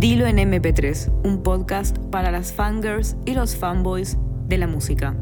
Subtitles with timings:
[0.00, 4.16] Dilo en MP3, un podcast para las fangirls y los fanboys
[4.48, 5.14] de la música.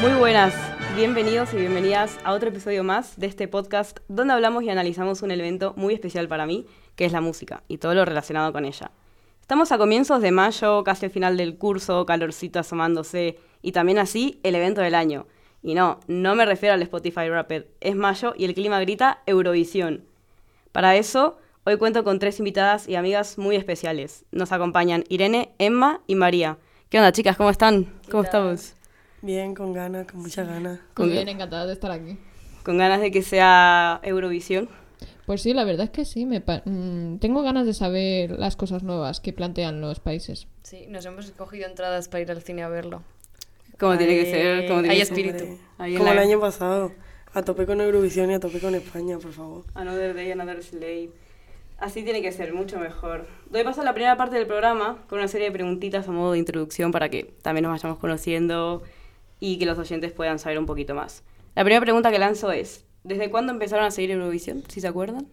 [0.00, 0.54] Muy buenas,
[0.94, 5.32] bienvenidos y bienvenidas a otro episodio más de este podcast donde hablamos y analizamos un
[5.32, 8.92] evento muy especial para mí, que es la música y todo lo relacionado con ella.
[9.48, 14.38] Estamos a comienzos de mayo, casi al final del curso, calorcito asomándose y también así
[14.42, 15.26] el evento del año.
[15.62, 20.04] Y no, no me refiero al Spotify Rapid, es mayo y el clima grita Eurovisión.
[20.70, 24.26] Para eso, hoy cuento con tres invitadas y amigas muy especiales.
[24.32, 26.58] Nos acompañan Irene, Emma y María.
[26.90, 27.38] ¿Qué onda, chicas?
[27.38, 27.86] ¿Cómo están?
[28.10, 28.74] ¿Cómo estamos?
[29.22, 30.78] Bien, con ganas, con muchas ganas.
[30.98, 32.18] Muy bien, encantada de estar aquí.
[32.64, 34.68] ¿Con ganas de que sea Eurovisión?
[35.28, 36.24] Pues sí, la verdad es que sí.
[36.24, 40.46] Me pa- mm, tengo ganas de saber las cosas nuevas que plantean los países.
[40.62, 43.02] Sí, nos hemos cogido entradas para ir al cine a verlo.
[43.78, 44.66] ¿Cómo tiene que ser?
[44.68, 45.18] ¿Cómo tiene hay que ser?
[45.18, 45.58] espíritu.
[45.98, 46.92] Como el año pasado.
[47.34, 49.64] A tope con Eurovisión y a tope con España, por favor.
[49.74, 51.10] Another Day, Another Slave.
[51.76, 53.26] Así tiene que ser, mucho mejor.
[53.50, 56.32] Doy paso a la primera parte del programa con una serie de preguntitas a modo
[56.32, 58.82] de introducción para que también nos vayamos conociendo
[59.40, 61.22] y que los oyentes puedan saber un poquito más.
[61.54, 64.62] La primera pregunta que lanzo es, ¿desde cuándo empezaron a seguir Eurovisión?
[64.68, 65.26] Si se acuerdan.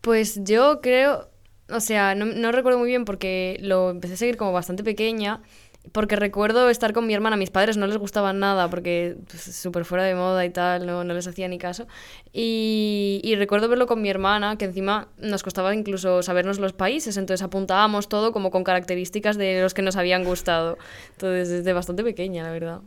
[0.00, 1.28] Pues yo creo,
[1.70, 5.42] o sea, no, no recuerdo muy bien porque lo empecé a seguir como bastante pequeña,
[5.90, 9.42] porque recuerdo estar con mi hermana, a mis padres no les gustaba nada porque pues,
[9.42, 11.88] súper fuera de moda y tal, no, no les hacía ni caso.
[12.32, 17.16] Y, y recuerdo verlo con mi hermana, que encima nos costaba incluso sabernos los países,
[17.16, 20.78] entonces apuntábamos todo como con características de los que nos habían gustado.
[21.12, 22.80] Entonces, desde bastante pequeña, la verdad.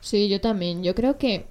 [0.00, 0.82] Sí, yo también.
[0.82, 1.46] Yo creo que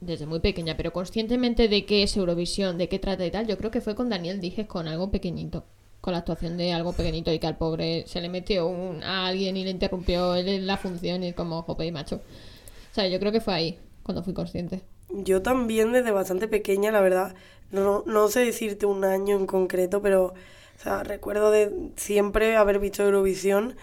[0.00, 3.56] desde muy pequeña, pero conscientemente de qué es Eurovisión, de qué trata y tal, yo
[3.58, 5.64] creo que fue con Daniel Dijes con algo pequeñito.
[6.00, 9.26] Con la actuación de algo pequeñito y que al pobre se le metió un, a
[9.26, 12.16] alguien y le interrumpió la función y como jope y macho.
[12.16, 14.82] O sea, yo creo que fue ahí cuando fui consciente.
[15.10, 17.34] Yo también desde bastante pequeña, la verdad.
[17.72, 20.34] No, no sé decirte un año en concreto, pero
[20.78, 23.74] o sea, recuerdo de siempre haber visto Eurovisión.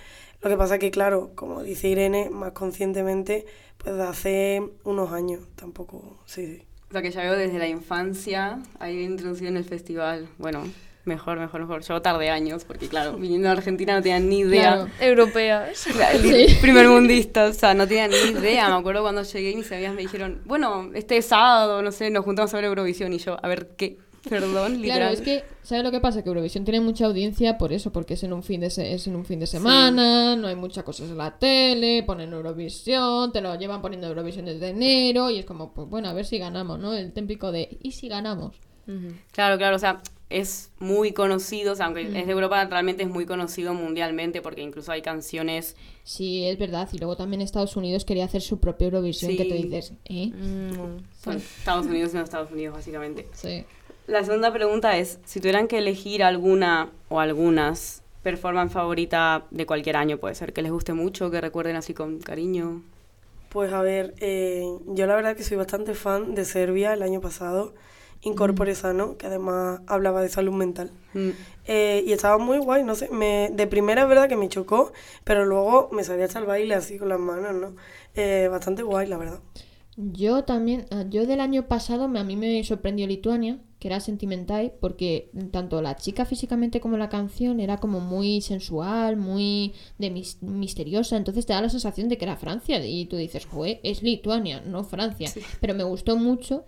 [0.46, 3.48] Lo que pasa que, claro, como dice Irene, más conscientemente,
[3.80, 5.42] pues de hace unos años.
[5.56, 6.64] Tampoco, sí, sí.
[6.88, 10.30] O sea, que ya veo desde la infancia, ahí introducido en el festival.
[10.38, 10.62] Bueno,
[11.06, 11.82] mejor, mejor, mejor.
[11.82, 14.74] Yo tardé años, porque claro, viniendo a Argentina no tenía ni idea.
[14.74, 14.90] Claro.
[15.00, 15.88] Europeas.
[16.24, 18.70] El primer mundista, o sea, no tenía ni idea.
[18.70, 22.24] Me acuerdo cuando llegué y mis amigas me dijeron, bueno, este sábado, no sé, nos
[22.24, 23.12] juntamos a ver Eurovisión.
[23.14, 23.98] Y yo, a ver, ¿qué?
[24.30, 24.98] Perdón, literal.
[25.00, 26.24] Claro, es que, ¿sabes lo que pasa?
[26.24, 29.06] Que Eurovisión tiene mucha audiencia por eso, porque es en un fin de, se- es
[29.08, 33.42] en un fin de semana, no hay muchas cosas en la tele, ponen Eurovisión, te
[33.42, 36.80] lo llevan poniendo Eurovisión desde enero, y es como, pues bueno, a ver si ganamos,
[36.80, 36.94] ¿no?
[36.94, 38.56] El típico de, ¿y si ganamos?
[39.32, 43.10] Claro, claro, o sea, es muy conocido, o sea, aunque es de Europa, realmente es
[43.10, 45.76] muy conocido mundialmente, porque incluso hay canciones...
[46.04, 49.56] Sí, es verdad, y luego también Estados Unidos quería hacer su propia Eurovisión, que tú
[49.56, 50.28] dices, ¿eh?
[50.28, 53.28] Mm, Estados Unidos y no Estados Unidos, básicamente.
[53.34, 53.64] Sí.
[54.08, 59.98] La segunda pregunta es, si tuvieran que elegir alguna o algunas performance favorita de cualquier
[59.98, 62.82] año, puede ser que les guste mucho, que recuerden así con cariño.
[63.50, 67.22] Pues a ver, eh, yo la verdad que soy bastante fan de Serbia el año
[67.22, 67.74] pasado,
[68.22, 70.92] Incorpore Sano, que además hablaba de salud mental.
[71.14, 71.30] Mm.
[71.66, 74.92] Eh, y estaba muy guay, no sé, me, de primera es verdad que me chocó,
[75.24, 77.76] pero luego me salía hasta el baile así con las manos, ¿no?
[78.16, 79.40] Eh, bastante guay, la verdad.
[79.98, 84.00] Yo también, ah, yo del año pasado me- a mí me sorprendió Lituania, que era
[84.00, 90.10] Sentimental, porque tanto la chica físicamente como la canción era como muy sensual, muy de
[90.12, 93.80] mis- misteriosa, entonces te da la sensación de que era Francia y tú dices, joder,
[93.84, 96.66] es Lituania, no Francia, pero me gustó mucho.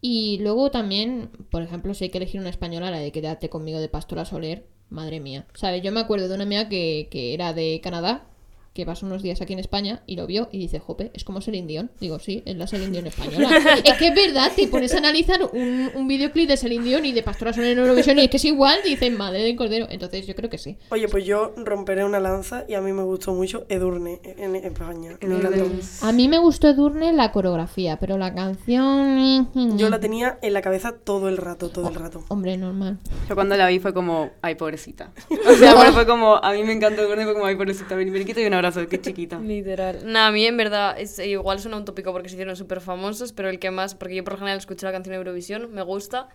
[0.00, 3.78] Y luego también, por ejemplo, si hay que elegir una española, la de Quédate conmigo
[3.78, 5.46] de Pastora Soler, madre mía.
[5.54, 5.80] ¿Sabes?
[5.82, 8.26] Yo me acuerdo de una mía que, que era de Canadá,
[8.72, 11.40] que pasó unos días aquí en España y lo vio y dice, jope, es como
[11.40, 11.90] Celine Dion.
[12.00, 13.50] Digo, sí, es la Celine Dion española.
[13.84, 17.12] es que es verdad, te pones a analizar un, un videoclip de Celine Dion y
[17.12, 19.86] de Pastora Soler en Eurovisión y es que es igual, dicen, madre del cordero.
[19.90, 20.76] Entonces yo creo que sí.
[20.90, 25.18] Oye, pues yo romperé una lanza y a mí me gustó mucho Edurne en España.
[25.20, 25.70] Me encantó.
[26.02, 29.50] A mí me gustó Edurne la coreografía, pero la canción...
[29.76, 32.24] Yo la tenía en la cabeza todo el rato, todo el rato.
[32.28, 32.98] Hombre, normal.
[33.28, 35.12] Yo cuando la vi fue como, ay, pobrecita.
[35.52, 38.12] O sea, bueno, fue como, a mí me encantó Gordy, fue como, ay, pobrecita, ven,
[38.12, 39.38] ven, y un abrazo, qué chiquita.
[39.42, 40.00] Literal.
[40.04, 43.32] Nah, a mí en verdad es, igual suena un tópico porque se hicieron súper famosos,
[43.32, 45.82] pero el que más, porque yo por lo general escucho la canción de Eurovisión, me
[45.82, 46.28] gusta,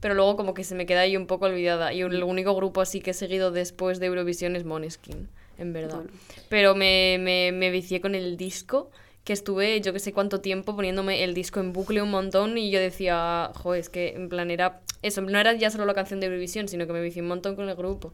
[0.00, 1.92] pero luego como que se me queda ahí un poco olvidada.
[1.92, 5.28] Y el único grupo así que he seguido después de Eurovisión es Måneskin,
[5.58, 6.02] en verdad.
[6.48, 8.90] Pero me, me, me vicié con el disco,
[9.24, 12.70] que estuve yo que sé cuánto tiempo poniéndome el disco en bucle un montón y
[12.70, 14.80] yo decía, joder, es que en plan era...
[15.02, 17.56] Eso, no era ya solo la canción de Eurovisión, sino que me vicié un montón
[17.56, 18.12] con el grupo.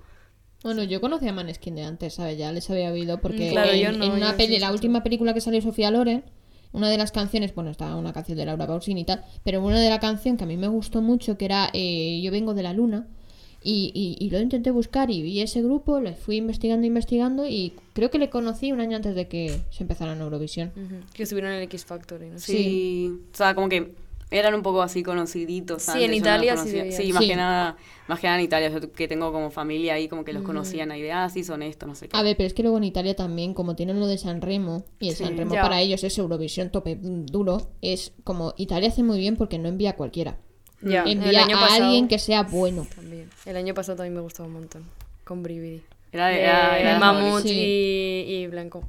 [0.67, 2.37] Bueno, yo conocía a Maneskin de antes, ¿sabes?
[2.37, 4.61] Ya les había oído porque Mm, claro, en, yo no, en una yo peli, sí
[4.61, 6.25] la última película que salió Sofía Loren,
[6.73, 9.81] una de las canciones, bueno, estaba una canción de Laura Pausini y tal, pero una
[9.81, 12.65] de la canción que a mí me gustó mucho, que era eh, Yo vengo de
[12.65, 13.07] la luna,
[13.63, 17.73] y, y, y lo intenté buscar y vi ese grupo, le fui investigando, investigando, y
[17.93, 20.73] creo que le conocí un año antes de que se empezara en Eurovisión.
[21.15, 22.53] Que estuvieron en el X Factor y no sé.
[22.53, 23.13] Sí.
[23.33, 23.95] O sea, como que
[24.31, 25.82] eran un poco así conociditos.
[25.82, 26.93] Sí, antes, en no Italia los sí.
[26.93, 27.28] Sí, más Sí.
[27.28, 27.76] que nada,
[28.08, 28.69] más que nada en Italia.
[28.70, 31.62] Yo que tengo como familia ahí, como que los conocían ahí de, ah, sí, son
[31.62, 32.17] estos, no sé qué.
[32.17, 34.84] A ver, pero es que luego en Italia también, como tienen lo de San Remo,
[34.99, 35.25] y el Sí.
[35.25, 35.62] San Remo Ya.
[35.62, 39.69] para ellos es Eurovisión tope mm, duro, es como Italia hace muy bien porque no
[39.69, 40.38] envía a cualquiera.
[40.82, 42.87] Ya, el envía año a pasado alguien que sea bueno.
[42.94, 43.31] También.
[43.46, 44.82] El año pasado también me gustaba un montón.
[45.25, 45.82] Con Brividi.
[46.12, 47.50] Era, De era, era Mamut Sí.
[47.50, 48.84] y, y Blanco.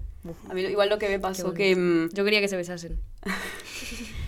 [0.49, 2.99] A mí igual lo que me pasó que mm, Yo quería que se besasen.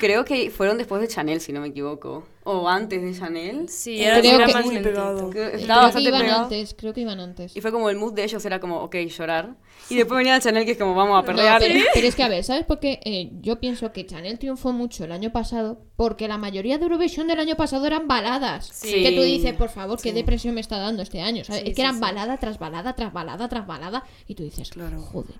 [0.00, 2.26] creo que fueron después de Chanel, si no me equivoco.
[2.44, 3.68] O antes de Chanel.
[3.68, 5.30] Sí, Era Creo era que- más muy pegado.
[5.30, 6.42] Creo- Estaba que bastante iban pegado.
[6.44, 7.56] antes, creo que iban antes.
[7.56, 9.56] Y fue como el mood de ellos era como, ok, llorar.
[9.90, 11.60] Y después venía Chanel que es como, vamos a No, perrear.
[11.60, 13.00] pero, pero es que, a ver, ¿sabes por qué?
[13.04, 17.26] Eh, yo pienso que Chanel triunfó mucho el año pasado porque la mayoría de Eurovisión
[17.26, 18.68] del año pasado eran baladas.
[18.72, 19.02] Sí.
[19.02, 21.42] Que tú dices, por favor, qué depresión me está dando este año.
[21.44, 21.62] ¿sabes?
[21.62, 22.00] Sí, es que eran sí.
[22.00, 24.04] balada tras balada, tras balada, tras balada.
[24.28, 25.00] Y tú dices, Claro.
[25.00, 25.34] joder.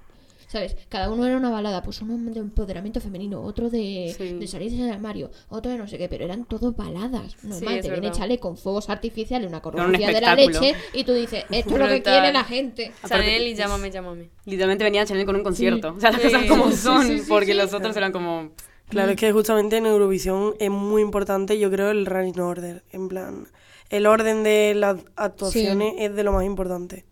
[0.56, 0.74] ¿Sabes?
[0.88, 4.32] Cada uno era una balada, pues uno de empoderamiento femenino, otro de, Sí.
[4.38, 7.36] de salir del armario, otro de no sé qué, pero eran todos baladas.
[7.44, 8.10] Normal, te viene.
[8.10, 11.78] Chale con fuegos artificiales, una un coreografía de la leche, y tú dices, esto es
[11.78, 12.90] lo que quiere la gente.
[13.06, 14.30] Chanel y llámame, llámame.
[14.46, 15.92] Literalmente venía Chanel con un concierto.
[15.94, 16.28] O sea, las Sí.
[16.28, 17.06] cosas como son.
[17.06, 17.54] sí, sí, porque sí.
[17.54, 18.52] los otros eran como...
[18.88, 22.82] Claro, es que justamente en Eurovisión es muy importante, yo creo, el running order.
[22.92, 23.46] En plan,
[23.90, 27.04] el orden de las actuaciones es de lo más importante.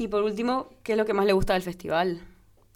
[0.00, 2.22] Y por último, ¿qué es lo que más le gusta del festival?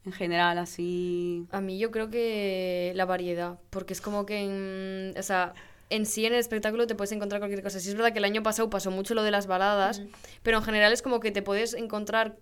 [0.04, 1.46] En general, así...
[1.52, 5.54] A mí yo creo que la variedad, porque es como que en, o sea,
[5.88, 7.80] en sí en el espectáculo te puedes encontrar cualquier cosa.
[7.80, 10.02] Sí es verdad que el año pasado pasó mucho lo de las baladas,
[10.42, 12.36] pero en general es como que te puedes encontrar,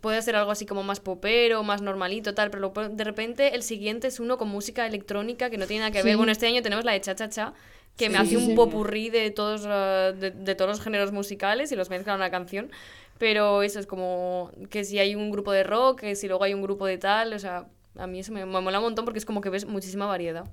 [0.00, 4.08] puede ser algo así como más popero, más normalito, tal, pero de repente el siguiente
[4.08, 6.12] es uno con música electrónica que no tiene nada que ver.
[6.12, 6.16] Sí.
[6.16, 7.52] Bueno, este año tenemos la de Cha Cha Cha,
[7.98, 8.54] que me hace un sí.
[8.54, 12.70] popurrí de todos, de, de todos los géneros musicales y los mezcla en una canción.
[13.18, 16.54] Pero eso es como que si hay un grupo de rock, que si luego hay
[16.54, 17.66] un grupo de tal, o sea,
[17.96, 20.44] a mí eso me, me mola un montón porque es como que ves muchísima variedad.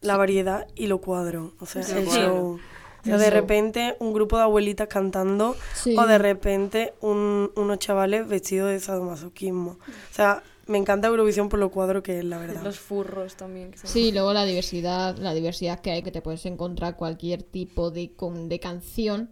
[0.00, 1.52] La variedad y lo cuadro.
[1.60, 2.26] O sea, Sí, el lo cuadro.
[2.26, 2.60] show.
[3.02, 5.96] O sea, de repente un grupo de abuelitas cantando Sí.
[5.96, 9.78] o de repente un- unos chavales vestidos de sadomasoquismo.
[9.80, 12.62] O sea, me encanta Eurovisión por lo cuadro que es, la verdad.
[12.62, 13.70] Los furros también.
[13.70, 17.42] que son- Sí, luego la diversidad, la diversidad que hay, que te puedes encontrar cualquier
[17.42, 19.30] tipo de, con- de canción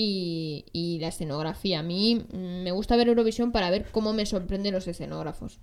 [0.00, 1.80] y, la escenografía.
[1.80, 5.58] A mí mm, me gusta ver Eurovisión para ver cómo me sorprenden los escenógrafos.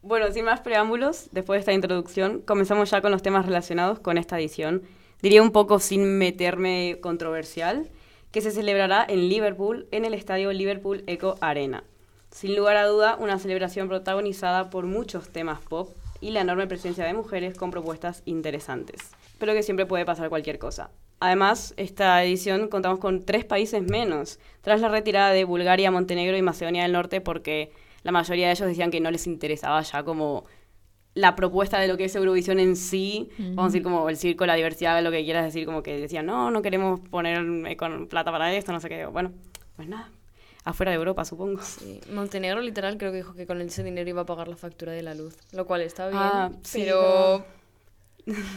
[0.00, 4.16] Bueno, sin más preámbulos, después de esta introducción, comenzamos ya con los temas relacionados con
[4.16, 4.82] esta edición.
[5.20, 7.90] Diría un poco sin meterme controversial,
[8.30, 11.84] que se celebrará en Liverpool, en el estadio Liverpool Eco Arena.
[12.30, 15.90] Sin lugar a duda, una celebración protagonizada por muchos temas pop
[16.20, 19.00] y la enorme presencia de mujeres con propuestas interesantes,
[19.38, 20.90] pero que siempre puede pasar cualquier cosa.
[21.20, 26.42] Además, esta edición contamos con tres países menos, tras la retirada de Bulgaria, Montenegro y
[26.42, 30.44] Macedonia del Norte, porque la mayoría de ellos decían que no les interesaba ya como
[31.14, 34.46] la propuesta de lo que es Eurovisión en sí, vamos a decir como el circo,
[34.46, 38.30] la diversidad, lo que quieras decir, como que decían, no, no queremos poner con plata
[38.30, 39.06] para esto, no sé qué.
[39.06, 39.32] Bueno,
[39.74, 40.08] pues nada,
[40.64, 41.60] afuera de Europa, supongo.
[41.62, 44.92] Sí, Montenegro literal creo que dijo que con ese dinero iba a pagar la factura
[44.92, 47.44] de la luz, lo cual está bien, Ah, sí, pero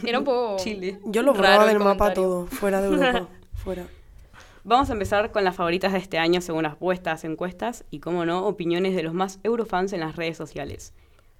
[0.04, 0.98] era un poco Chile.
[1.04, 2.22] Yo lo borraba el del mapa comentario.
[2.22, 3.86] todo, fuera de Europa, fuera.
[4.64, 8.24] Vamos a empezar con las favoritas de este año según las puestas encuestas y, como
[8.24, 10.94] no, opiniones de los más eurofans en las redes sociales.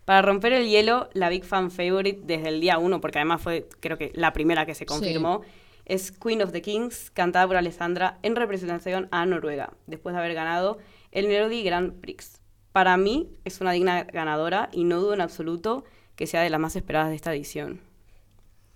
[0.04, 3.68] Para romper el hielo, la Big Fan Favorite desde el día 1, porque además fue
[3.78, 5.42] creo que la primera que se confirmó,
[5.84, 10.34] es Queen of the Kings, cantada por Alessandra en representación a Noruega, después de haber
[10.34, 10.78] ganado
[11.12, 12.40] el Melody Grand Prix.
[12.72, 15.84] Para mí es una digna ganadora y no dudo en absoluto
[16.16, 17.80] que sea de las más esperadas de esta edición.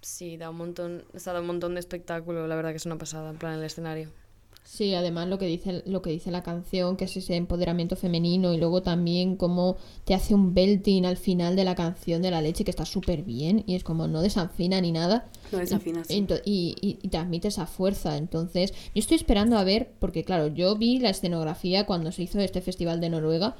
[0.07, 2.97] Sí, da un montón, está da un montón de espectáculo, la verdad que es una
[2.97, 4.09] pasada, en plan el escenario.
[4.63, 8.55] Sí, además lo que dice lo que dice la canción, que es ese empoderamiento femenino
[8.55, 12.41] y luego también cómo te hace un belting al final de la canción de la
[12.41, 15.29] leche que está súper bien y es como no desanfina ni nada.
[15.51, 16.15] No desafina, sí.
[16.15, 18.17] Ento- y, y, y transmite esa fuerza.
[18.17, 22.39] Entonces, yo estoy esperando a ver, porque claro, yo vi la escenografía cuando se hizo
[22.39, 23.57] este festival de Noruega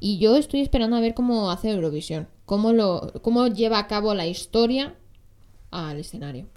[0.00, 4.14] y yo estoy esperando a ver cómo hace Eurovisión, cómo, lo, cómo lleva a cabo
[4.14, 4.94] la historia
[5.70, 6.48] al escenario.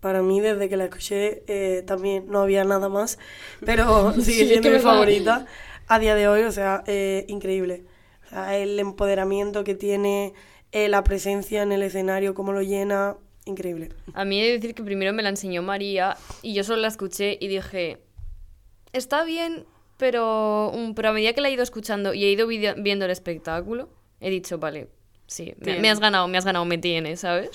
[0.00, 3.18] Para mí, desde que la escuché, eh, también no había nada más,
[3.64, 5.46] pero Sí, sigue es siendo mi favorita
[5.88, 7.84] a día de hoy, o sea, eh, increíble.
[8.26, 10.34] O sea, el empoderamiento que tiene,
[10.72, 13.90] eh, la presencia en el escenario, cómo lo llena, increíble.
[14.14, 16.88] A mí he de decir que primero me la enseñó María y yo solo la
[16.88, 17.98] escuché y dije,
[18.92, 19.64] está bien,
[19.96, 23.88] pero, pero a medida que la he ido escuchando y he ido viendo el espectáculo,
[24.20, 24.88] he dicho, vale,
[25.26, 27.50] sí, me, me has ganado, me has ganado, me tienes, ¿sabes?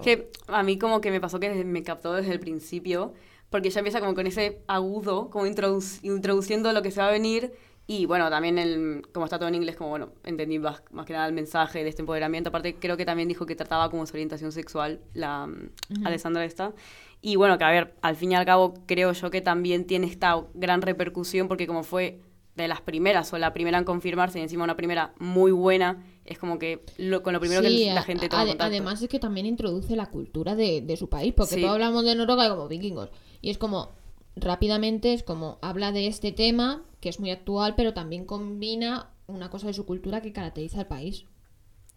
[0.00, 3.12] Que a mí como que me pasó que me captó desde el principio,
[3.50, 7.12] porque ya empieza como con ese agudo, como introduc- introduciendo lo que se va a
[7.12, 7.52] venir.
[7.86, 11.12] Y bueno, también el, como está todo en inglés, como bueno, entendí más, más que
[11.12, 12.48] nada el mensaje de este empoderamiento.
[12.48, 16.72] Aparte, creo que también dijo que trataba como su orientación sexual, la mm, Alessandra esta.
[17.20, 20.06] Y bueno, que a ver, al fin y al cabo, creo yo que también tiene
[20.06, 22.20] esta gran repercusión, porque como fue
[22.54, 26.38] de las primeras, o la primera en confirmarse, y encima una primera muy buena, es
[26.38, 28.64] como que lo- con lo primero Sí, que la a- gente toma ade- contacto.
[28.70, 31.60] Además es que también introduce la cultura de, de su país, porque Sí.
[31.60, 33.10] todos hablamos de Noruega como vikingos.
[33.40, 33.90] Y es como,
[34.36, 39.50] rápidamente, es como, habla de este tema, que es muy actual, pero también combina una
[39.50, 41.24] cosa de su cultura que caracteriza al país.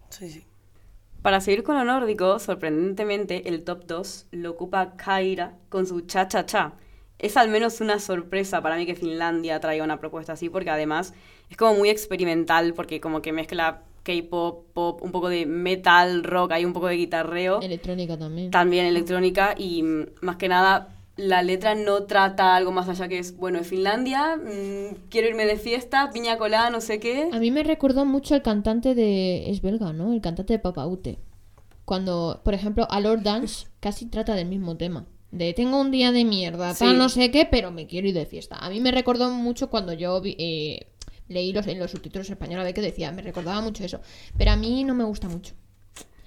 [0.09, 0.43] Sí, sí.
[1.21, 6.27] Para seguir con lo nórdico, sorprendentemente, el top 2 lo ocupa Kaira con su Cha
[6.27, 6.73] Cha Cha.
[7.17, 11.13] Es al menos una sorpresa para mí que Finlandia traiga una propuesta así, porque además
[11.49, 16.51] es como muy experimental, porque como que mezcla K-pop, pop, un poco de metal, rock,
[16.53, 18.51] hay un poco de guitarreo, Electrónica también.
[18.51, 23.17] también electrónica, y mm, más que nada la letra no trata algo más allá que
[23.19, 27.29] es, bueno, es Finlandia, mm, quiero irme de fiesta, piña colada, no sé qué.
[27.33, 29.49] A mí me recordó mucho el cantante de...
[29.49, 30.13] Es belga, ¿no?
[30.13, 31.17] El cantante de Papaute.
[31.85, 35.05] Cuando, por ejemplo, a Lord Dance casi trata del mismo tema.
[35.31, 36.97] De tengo un día de mierda, tal Sí.
[36.97, 38.55] no sé qué, pero me quiero ir de fiesta.
[38.57, 40.87] A mí me recordó mucho cuando yo vi- eh,
[41.27, 43.11] leí los, en los subtítulos españoles a ver qué decía.
[43.11, 43.99] Me recordaba mucho eso.
[44.37, 45.53] Pero a mí no me gusta mucho.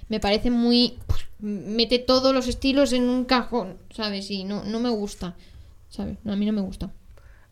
[0.08, 0.98] Me parece muy...
[1.38, 4.30] Mete todos los estilos en un cajón, ¿sabes?
[4.30, 5.36] Y no, no me gusta.
[5.88, 6.18] ¿Sabes?
[6.24, 6.90] No, a mí no me gusta.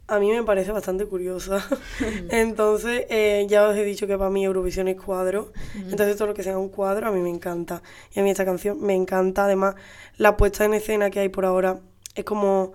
[0.09, 1.67] A mí me parece bastante curiosa.
[2.31, 5.53] Entonces, eh, ya os he dicho que para mí Eurovisión es cuadro.
[5.75, 7.83] Entonces, todo lo que sea un cuadro a mí me encanta.
[8.15, 9.45] Y a mí esta canción me encanta.
[9.45, 9.75] Además,
[10.17, 11.81] la puesta en escena que hay por ahora
[12.15, 12.73] es como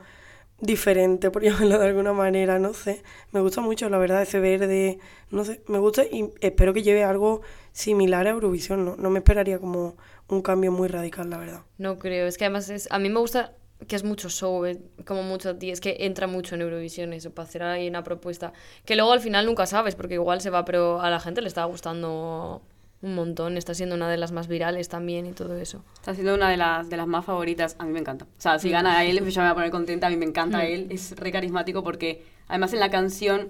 [0.61, 3.03] diferente, por llamarlo de alguna manera, no sé.
[3.31, 4.99] Me gusta mucho, la verdad, ese verde,
[5.29, 7.41] no sé, me gusta y espero que lleve algo
[7.71, 8.85] similar a Eurovisión.
[8.85, 9.97] No, no me esperaría como
[10.29, 11.61] un cambio muy radical, la verdad.
[11.77, 13.53] No creo, es que además es, a mí me gusta
[13.87, 17.31] que es mucho show, eh, como mucho ti, es que entra mucho en Eurovisión eso,
[17.31, 18.53] para hacer ahí una propuesta,
[18.85, 21.47] que luego al final nunca sabes, porque igual se va, pero a la gente le
[21.47, 22.61] está gustando
[23.01, 25.83] un montón, está siendo una de las más virales también y todo eso.
[25.95, 27.75] Está siendo una de las, de las más favoritas.
[27.79, 28.25] A mí me encanta.
[28.25, 30.07] O sea, si gana él, yo me voy a poner contenta.
[30.07, 30.87] A mí me encanta él.
[30.91, 33.49] Es re carismático porque, además, en la canción,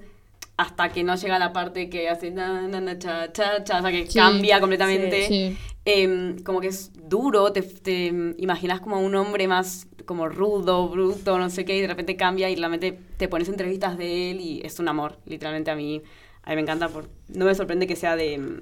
[0.55, 3.81] hasta que no llega la parte que hace na, na, na, cha, cha, cha, o
[3.81, 5.27] sea, que Sí, cambia completamente.
[5.27, 5.57] Sí.
[5.83, 7.51] em, como que es duro.
[7.51, 8.05] Te, te
[8.37, 12.15] imaginas como a un hombre más como rudo, bruto, no sé qué, y de repente
[12.15, 15.17] cambia y realmente te pones entrevistas de él y es un amor.
[15.25, 16.01] Literalmente a mí,
[16.43, 16.87] a mí me encanta.
[16.87, 18.61] Por, no me sorprende que sea de,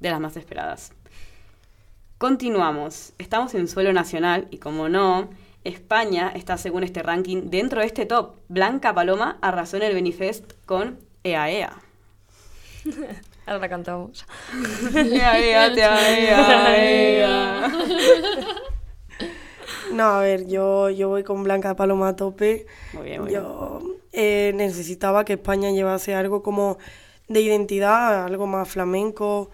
[0.00, 0.92] de las más esperadas.
[2.18, 3.12] Continuamos.
[3.18, 5.30] Estamos en suelo nacional y como no,
[5.64, 8.36] España está según este ranking dentro de este top.
[8.48, 11.72] Blanca Paloma arrasó en el Benifest con E Ea Ea.
[13.46, 14.26] Ahora la cantamos.
[14.94, 17.72] Ea Ea, tea, ea, ea.
[19.92, 22.66] No, a ver, yo, yo voy con Blanca Paloma a tope.
[22.92, 23.42] Muy bien, muy bien.
[23.42, 23.80] Yo
[24.12, 26.78] eh, necesitaba que España llevase algo como
[27.28, 29.50] de identidad, algo más flamenco.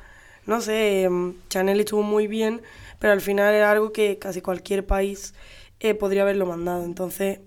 [0.46, 2.62] No sé, em, Chanel estuvo muy bien,
[2.98, 5.34] pero al final era algo que casi cualquier país
[5.80, 6.84] eh, podría haberlo mandado.
[6.84, 7.40] Entonces,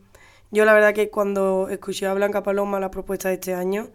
[0.51, 3.89] yo la verdad que cuando escuché a Blanca Paloma la propuesta de este año,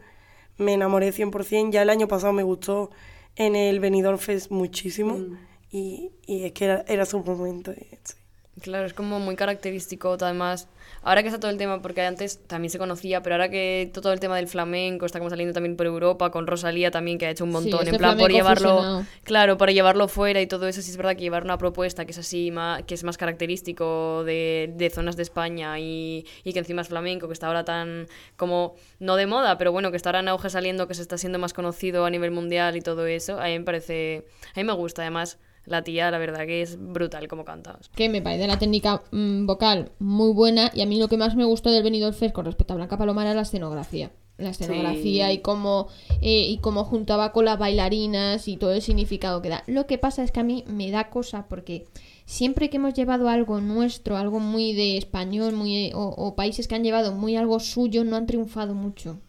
[0.59, 1.73] me enamoré 100%.
[1.73, 2.91] Ya el año pasado me gustó
[3.37, 5.25] en el Benidorm Fest muchísimo
[5.71, 7.73] y, y es que era, era su momento.
[7.73, 8.15] eh, sí.
[8.63, 10.69] Claro, es como muy característico, además,
[11.03, 14.13] ahora que está todo el tema, porque antes también se conocía, pero ahora que todo
[14.13, 17.31] el tema del flamenco está como saliendo también por Europa, con Rosalía también, que ha
[17.31, 19.07] hecho un Sí, montón, este en plan, por llevarlo, fusionado.
[19.25, 22.13] claro, por llevarlo fuera y todo eso, sí es verdad que llevar una propuesta que
[22.13, 26.61] es así, más, que es más característico de, de zonas de España y, y que
[26.61, 28.07] encima es flamenco, que está ahora tan,
[28.37, 31.19] como, no de moda, pero bueno, que está ahora en auge saliendo, que se está
[31.19, 34.65] siendo más conocido a nivel mundial y todo eso, a mí me parece, a mí
[34.65, 37.79] me gusta, además, la tía, la verdad que es brutal como canta.
[37.95, 41.37] que me parece la técnica mm, vocal muy buena y a mí lo que más
[41.37, 44.11] me gustó del Benidorm Fest con respecto a Blanca Paloma era la escenografía.
[44.37, 45.35] La escenografía Sí.
[45.35, 45.87] y cómo
[46.21, 49.63] eh, y cómo juntaba con las bailarinas y todo el significado que da.
[49.69, 51.87] Lo que pasa es que a mí me da cosa porque
[52.27, 56.75] siempre que hemos llevado algo nuestro, algo muy de español, muy o, o países que
[56.75, 59.21] han llevado muy algo suyo, no han triunfado mucho.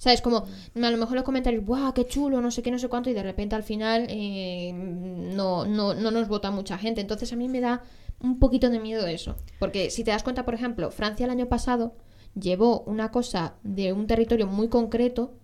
[0.00, 0.22] ¿Sabes?
[0.22, 2.40] Como a lo mejor los comentarios, ¡guau, qué chulo!
[2.40, 6.10] No sé qué, no sé cuánto, y de repente al final eh, no, no, no
[6.10, 7.02] nos vota mucha gente.
[7.02, 7.82] Entonces a mí me da
[8.22, 9.36] un poquito de miedo eso.
[9.58, 11.92] Porque si te das cuenta, por ejemplo, Francia el año pasado
[12.34, 15.34] llevó una cosa de un territorio muy concreto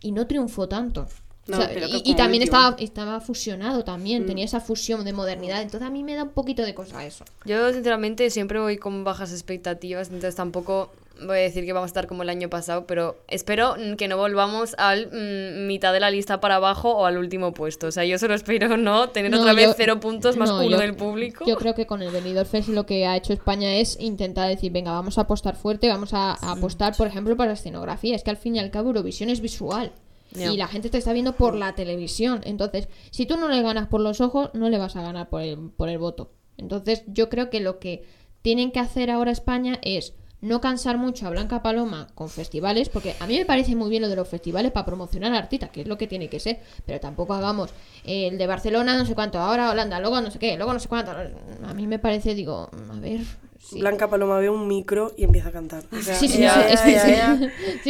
[0.00, 1.06] y no triunfó tanto.
[1.46, 4.26] No, O sea, pero que y, también estaba, estaba fusionado también, Mm.
[4.26, 5.60] tenía esa fusión de modernidad.
[5.60, 7.24] Entonces a mí me da un poquito de cosa eso.
[7.44, 11.90] Yo, sinceramente, siempre voy con bajas expectativas, entonces tampoco voy a decir que vamos a
[11.90, 16.10] estar como el año pasado, pero espero que no volvamos al mm, mitad de la
[16.10, 17.86] lista para abajo o al último puesto.
[17.86, 20.70] O sea, yo solo espero no tener No, otra vez cero puntos más no, uno
[20.70, 21.44] yo- del público.
[21.46, 24.72] Yo creo que con el Benidorm Fest lo que ha hecho España es intentar decir,
[24.72, 28.14] venga, vamos a apostar fuerte, vamos a, a apostar, por ejemplo, para la escenografía.
[28.16, 29.92] Es que al fin y al cabo Eurovisión es visual.
[30.34, 32.42] Y la gente te está viendo por la televisión.
[32.44, 35.40] Entonces, si tú no le ganas por los ojos, no le vas a ganar por
[35.40, 36.30] el, por el voto.
[36.58, 38.04] Entonces, yo creo que lo que
[38.42, 43.14] tienen que hacer ahora España es no cansar mucho a Blanca Paloma con festivales, porque
[43.20, 45.80] a mí me parece muy bien lo de los festivales para promocionar a artistas, que
[45.80, 47.70] es lo que tiene que ser, pero tampoco hagamos
[48.04, 50.78] eh, el de Barcelona, no sé cuánto, ahora Holanda, luego no sé qué, luego no
[50.78, 51.12] sé cuánto.
[51.12, 53.20] A mí me parece, digo, a ver.
[53.58, 53.80] sí.
[53.80, 55.84] Blanca Paloma ve un micro y empieza a cantar.
[55.90, 56.42] O sea, Sí, sí, sí,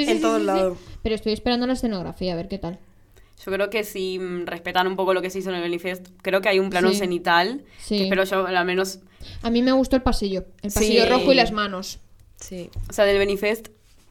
[0.09, 0.47] en sí, todos sí, sí.
[0.47, 0.79] lados.
[1.03, 2.79] Pero estoy esperando la escenografía, a ver qué tal.
[3.45, 6.07] Yo creo que si mm, respetan un poco lo que se hizo en el Benifest,
[6.23, 6.97] creo que hay un plano Sí.
[6.97, 7.99] cenital, Sí.
[7.99, 9.01] que espero yo, al menos,
[9.43, 10.79] A mí me gustó el pasillo, el Sí.
[10.79, 11.99] pasillo rojo y las manos.
[12.37, 12.71] Sí.
[12.89, 13.69] o sea, del Benifest,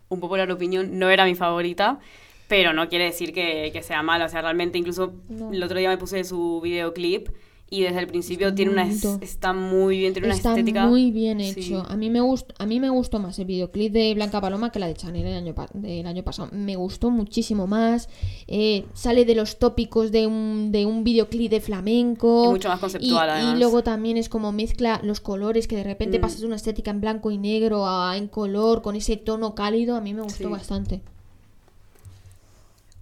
[0.10, 2.00] un popular opinión, no era mi favorita,
[2.48, 5.52] pero no quiere decir que, que sea mala, o sea, realmente incluso No.
[5.52, 7.30] el otro día me puse su videoclip
[7.70, 10.86] y desde el principio Está tiene una es- está muy bien, tiene una Está estética
[10.86, 11.60] muy bien Sí.
[11.62, 11.84] hecho.
[11.90, 14.78] A mí me gustó, a mí me gustó más el videoclip de Blanca Paloma que
[14.80, 16.50] la de Chanel el año, pa- del año pasado.
[16.52, 18.08] Me gustó muchísimo más.
[18.48, 22.46] Eh, sale de los tópicos de un, de un videoclip de flamenco.
[22.46, 23.60] Y mucho más conceptual, Y- y, además.
[23.60, 26.22] luego también es como mezcla los colores, que de repente Mm.
[26.22, 29.96] pasas de una estética en blanco y negro a en color, con ese tono cálido.
[29.96, 30.52] A mí me gustó Sí.
[30.52, 31.02] bastante.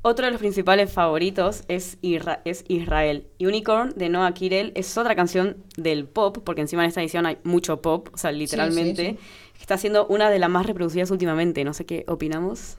[0.06, 3.26] Otro de los principales favoritos es, Isra- es Israel.
[3.40, 7.38] Unicorn de Noah Kirel es otra canción del pop, porque encima en esta edición hay
[7.44, 9.12] mucho pop, o sea, literalmente.
[9.12, 9.18] sí.
[9.62, 11.64] Está siendo una de las más reproducidas últimamente.
[11.64, 12.76] No sé qué opinamos.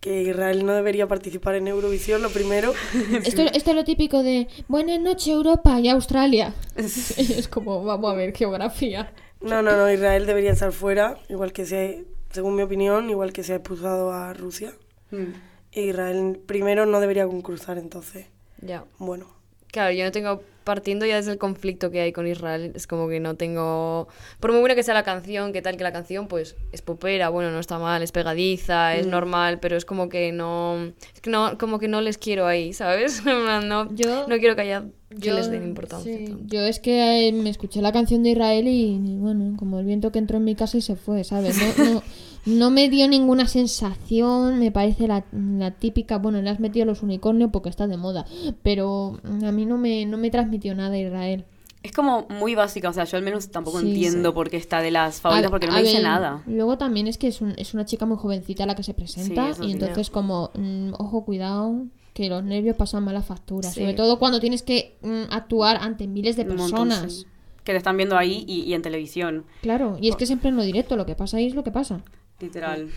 [0.00, 2.72] Que Israel no debería participar en Eurovisión, lo primero.
[3.24, 6.52] Esto, esto es lo típico de Buenas noches Europa y Australia.
[6.76, 9.12] es como, vamos a ver, geografía.
[9.40, 13.44] No, no, no, Israel debería estar fuera, igual que se, según mi opinión, igual que
[13.44, 14.72] se ha expulsado a Rusia.
[15.12, 15.53] Mm.
[15.82, 18.26] Israel primero no debería concursar, entonces,
[18.60, 18.84] Ya.
[18.98, 19.26] bueno.
[19.72, 23.08] Claro, yo no tengo, partiendo ya desde el conflicto que hay con Israel, es como
[23.08, 24.06] que no tengo,
[24.38, 27.28] por muy buena que sea la canción, que tal que la canción, pues es popera,
[27.28, 31.28] bueno, no está mal, es pegadiza, es normal, pero es como que no, es que
[31.30, 33.22] no, como que no les quiero ahí, ¿sabes?
[33.64, 36.18] No, Yo- no quiero que haya, que Yo- les den importancia.
[36.18, 39.80] sí, yo es que eh, me escuché la canción de Israel y, y bueno, como
[39.80, 41.56] el viento que entró en mi casa y se fue, ¿sabes?
[41.58, 42.02] No, no,
[42.46, 47.02] no me dio ninguna sensación, me parece la, la típica, bueno, le has metido los
[47.02, 48.26] unicornios porque está de moda,
[48.62, 51.44] pero a mí no me, no me transmitió nada Israel.
[51.82, 54.34] Es como muy básica, o sea, yo al menos tampoco Sí, entiendo sí.
[54.34, 56.42] por qué está de las favoritas, A- porque no me dice ver, nada.
[56.46, 59.52] Luego también es que es, un- es una chica muy jovencita la que se presenta
[59.54, 61.82] Sí, y entonces como, mm, ojo, cuidado,
[62.14, 63.80] que los nervios pasan malas facturas, Sí.
[63.80, 67.26] sobre todo cuando tienes que mm, actuar ante miles de montón, personas.
[67.64, 70.56] Que te están viendo ahí y, y en televisión, Claro, y es que siempre en
[70.56, 72.00] lo directo, lo que pasa ahí es lo que pasa.
[72.40, 72.90] Literal.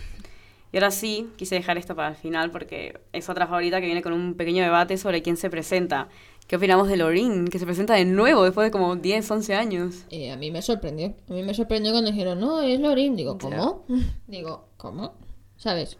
[0.72, 4.02] Y ahora sí, quise dejar esto para el final porque es otra favorita que viene
[4.02, 6.08] con un pequeño debate sobre quién se presenta.
[6.46, 10.04] ¿Qué opinamos de Lorin, que se presenta de nuevo después de como 10, 11 años?
[10.10, 11.14] Eh, a mí me sorprendió.
[11.28, 13.16] A mí me sorprendió cuando dijeron, no, es Lorin.
[13.16, 13.84] Digo, ¿cómo?
[14.26, 15.14] Digo, ¿cómo?
[15.56, 15.98] ¿Sabes?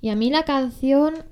[0.00, 1.24] Y a mí la canción,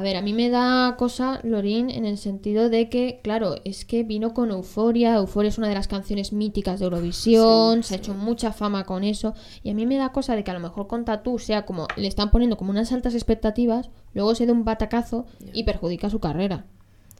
[0.00, 3.84] a ver, a mí me da cosa Lorin en el sentido de que, claro, es
[3.84, 5.16] que vino con Euforia.
[5.16, 7.82] Euforia es una de las canciones míticas de Eurovisión.
[7.82, 9.34] se ha hecho mucha fama con eso.
[9.62, 11.86] Y a mí me da cosa de que a lo mejor con Tatú sea como,
[11.96, 16.18] le están poniendo como unas altas expectativas, luego se da un batacazo y perjudica su
[16.18, 16.64] carrera.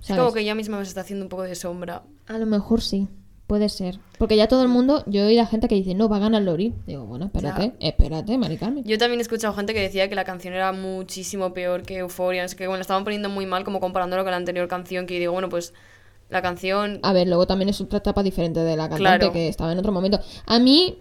[0.00, 2.04] Es como que ya misma me está haciendo un poco de sombra.
[2.28, 3.08] A lo mejor sí,
[3.50, 3.98] puede ser.
[4.16, 6.20] Porque ya todo el mundo, yo he oído a gente que dice, no, va a
[6.20, 6.72] ganar Lori.
[6.86, 8.84] Digo, bueno, espérate, espérate, Mari Carmen.
[8.84, 12.46] Yo también he escuchado gente que decía que la canción era muchísimo peor que Euphoria,
[12.46, 15.18] sé qué, bueno, la estaban poniendo muy mal como comparándolo con la anterior canción, que
[15.18, 15.74] digo, bueno, pues
[16.28, 17.00] la canción...
[17.02, 19.32] A ver, luego también es otra etapa diferente de la cantante Claro.
[19.32, 20.20] que estaba en otro momento.
[20.46, 20.98] A mí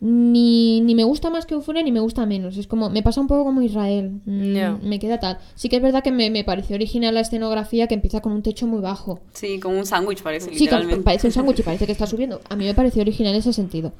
[0.00, 2.56] ni, ni me gusta más que Euphoria ni me gusta menos.
[2.56, 4.20] Es como, me pasa un poco como Israel.
[4.26, 4.78] Mm, Ya.
[4.82, 5.38] Me queda tal.
[5.54, 8.42] Sí que es verdad que me, me pareció original la escenografía que empieza con un
[8.42, 9.20] techo muy bajo.
[9.32, 11.02] Sí, como un sándwich parece, Sí, literalmente.
[11.02, 12.40] parece un sándwich y parece que está subiendo.
[12.48, 13.92] A mí me pareció original en ese sentido.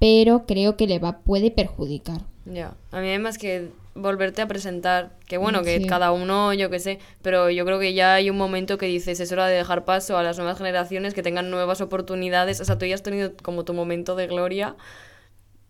[0.00, 2.22] Pero creo que le va, puede perjudicar.
[2.46, 5.86] Ya, a mí además que volverte a presentar, que bueno, que Sí.
[5.86, 9.20] cada uno, yo qué sé, pero yo creo que ya hay un momento que dices,
[9.20, 12.76] es hora de dejar paso a las nuevas generaciones que tengan nuevas oportunidades, o sea,
[12.76, 14.74] tú ya has tenido como tu momento de gloria,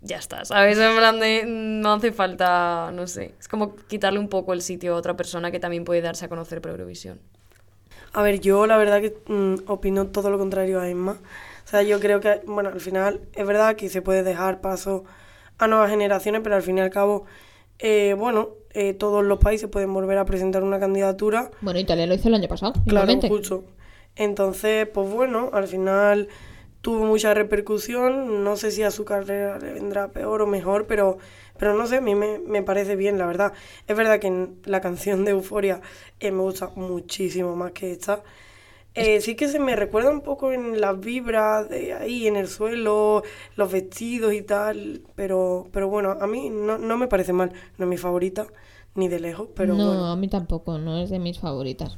[0.04, 0.78] ya está, ¿sabes?
[0.78, 4.94] En plan de, no hace falta, no sé, es como quitarle un poco el sitio
[4.94, 7.20] a otra persona que también puede darse a conocer por Eurovisión.
[8.12, 11.18] A ver, yo la verdad que mm, opino todo lo contrario a Emma.
[11.64, 15.04] O sea, yo creo que, bueno, al final es verdad que se puede dejar paso
[15.58, 17.24] a nuevas generaciones, pero al fin y al cabo,
[17.78, 21.50] eh, bueno, eh, todos los países pueden volver a presentar una candidatura.
[21.62, 22.74] Bueno, Italia lo hizo el año pasado.
[22.86, 23.28] Claro, igualmente.
[23.28, 23.64] justo.
[24.16, 26.28] Entonces, pues bueno, al final
[26.84, 28.44] tuvo mucha repercusión.
[28.44, 31.16] No sé si a su carrera le vendrá peor o mejor, pero,
[31.58, 33.54] pero no sé, a mí me, me parece bien, la verdad.
[33.88, 35.80] Es verdad que en la canción de Euforia
[36.20, 38.22] eh, me gusta muchísimo más que esta.
[38.94, 42.48] Eh, sí que se me recuerda un poco en las vibras de ahí, en el
[42.48, 43.22] suelo,
[43.56, 47.50] los vestidos y tal, pero, pero bueno, a mí no, no me parece mal.
[47.78, 48.46] No es mi favorita,
[48.94, 50.06] ni de lejos, pero no, bueno.
[50.06, 51.96] a mí tampoco, no es de mis favoritas.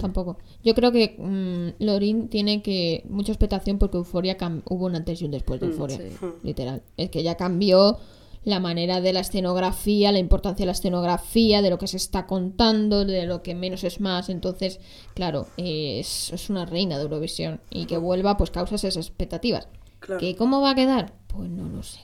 [0.00, 0.38] Tampoco.
[0.62, 5.24] Yo creo que mm, Lorin tiene que mucha expectación porque Euforia hubo un antes y
[5.24, 5.98] un después de Euforia.
[5.98, 6.26] sí.
[6.42, 6.82] Literal.
[6.96, 7.98] Es que ya cambió
[8.44, 12.26] la manera de la escenografía, la importancia de la escenografía, de lo que se está
[12.26, 14.28] contando, de lo que menos es más.
[14.28, 14.80] Entonces,
[15.14, 17.60] claro, es, es una reina de Eurovisión.
[17.70, 19.68] Y que vuelva, pues causa esas expectativas.
[20.00, 20.20] Claro.
[20.20, 21.14] ¿Que ¿Cómo va a quedar?
[21.28, 22.00] Pues no lo sé.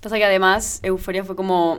[0.00, 1.78] Pasa que además Euforia fue como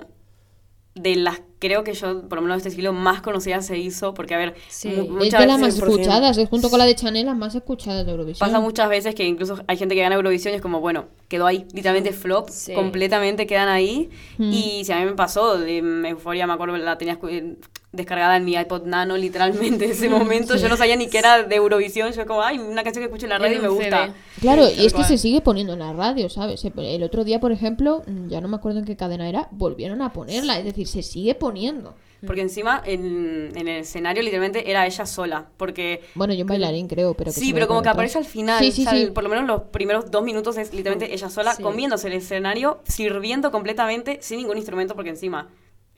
[0.96, 4.14] de las, creo que yo, por lo menos de este siglo, más conocidas se hizo,
[4.14, 4.90] porque a ver, Sí.
[4.90, 6.02] mu- Es muchas de las veces más 100%.
[6.02, 8.48] escuchadas, es junto con la de Chanel, las más escuchadas de Eurovisión.
[8.48, 11.48] pasa muchas veces que incluso hay gente que gana Eurovisión y es como, bueno, quedó
[11.48, 12.74] ahí, literalmente flop, Sí.
[12.74, 14.12] completamente quedan ahí.
[14.38, 14.52] Mm.
[14.54, 17.56] Y si a mí me pasó, de mm, Euforia, me acuerdo, la tenía eh,
[17.94, 20.56] descargada en mi iPod Nano, literalmente, en ese momento.
[20.58, 23.26] Yo no sabía ni que era de Eurovisión, yo como, ay, una canción que escucho
[23.28, 24.08] en la radio y me gusta.
[24.08, 24.14] CD.
[24.42, 26.66] Claro, Sí, y es que se sigue poniendo en la radio, ¿sabes?
[26.66, 30.02] El otro día, por ejemplo, mm, ya no me acuerdo en qué cadena era, volvieron
[30.02, 31.94] a ponerla, es decir, se sigue poniendo.
[32.26, 36.02] Porque encima en, en el escenario literalmente era ella sola, porque...
[36.16, 38.72] Bueno, yo un bailarín creo, pero que sí, pero como que aparece al final, Sí,
[38.72, 39.08] sí, o sea, sí.
[39.08, 41.62] por lo menos los primeros dos minutos es literalmente ella sola Sí.
[41.62, 45.50] comiéndose el escenario, sirviendo completamente sin ningún instrumento, porque encima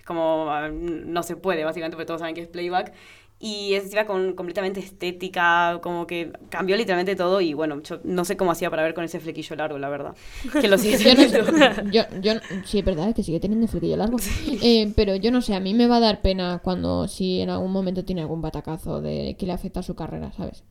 [0.05, 2.93] como ah, no se puede, básicamente, porque todos saben que es playback.
[3.37, 8.23] Y es encima con completamente estética, como que cambió literalmente todo y bueno, yo no
[8.23, 10.15] sé cómo hacía para ver con ese flequillo largo, la verdad.
[10.61, 11.43] Que lo sigue Yo no teniendo.
[11.43, 11.51] sé,
[11.91, 14.17] yo, yo, sí, es verdad, es que sigue teniendo flequillo largo.
[14.61, 17.49] Eh, pero yo no sé, a mí me va a dar pena cuando, si en
[17.49, 20.63] algún momento tiene algún batacazo de que le afecta a su carrera, ¿sabes?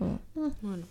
[0.00, 0.18] Ah,
[0.60, 0.86] Bueno.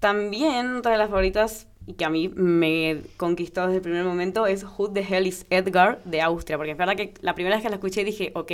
[0.00, 4.46] También otra de las favoritas y que a mí me conquistó desde el primer momento
[4.46, 7.62] es Who the Hell is Edgar de Austria, porque es verdad que la primera vez
[7.64, 8.52] que la escuché dije, ok,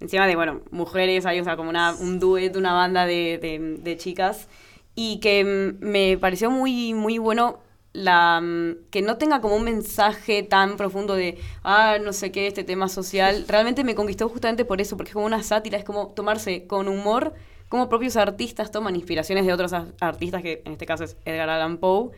[0.00, 3.76] encima de, bueno, mujeres, hay, o sea, como una, un dueto, una banda de, de-
[3.82, 4.48] de chicas,
[4.94, 5.44] y que
[5.80, 7.58] mm, me pareció muy, muy bueno
[7.92, 12.46] la mm, que no tenga como un mensaje tan profundo de, ah, no sé qué,
[12.46, 15.84] este tema social, realmente me conquistó justamente por eso, porque es como una sátira, es
[15.84, 17.34] como tomarse con humor
[17.68, 21.48] como propios artistas toman inspiraciones de otros ar- artistas, que en este caso es Edgar
[21.48, 22.10] Allan Poe,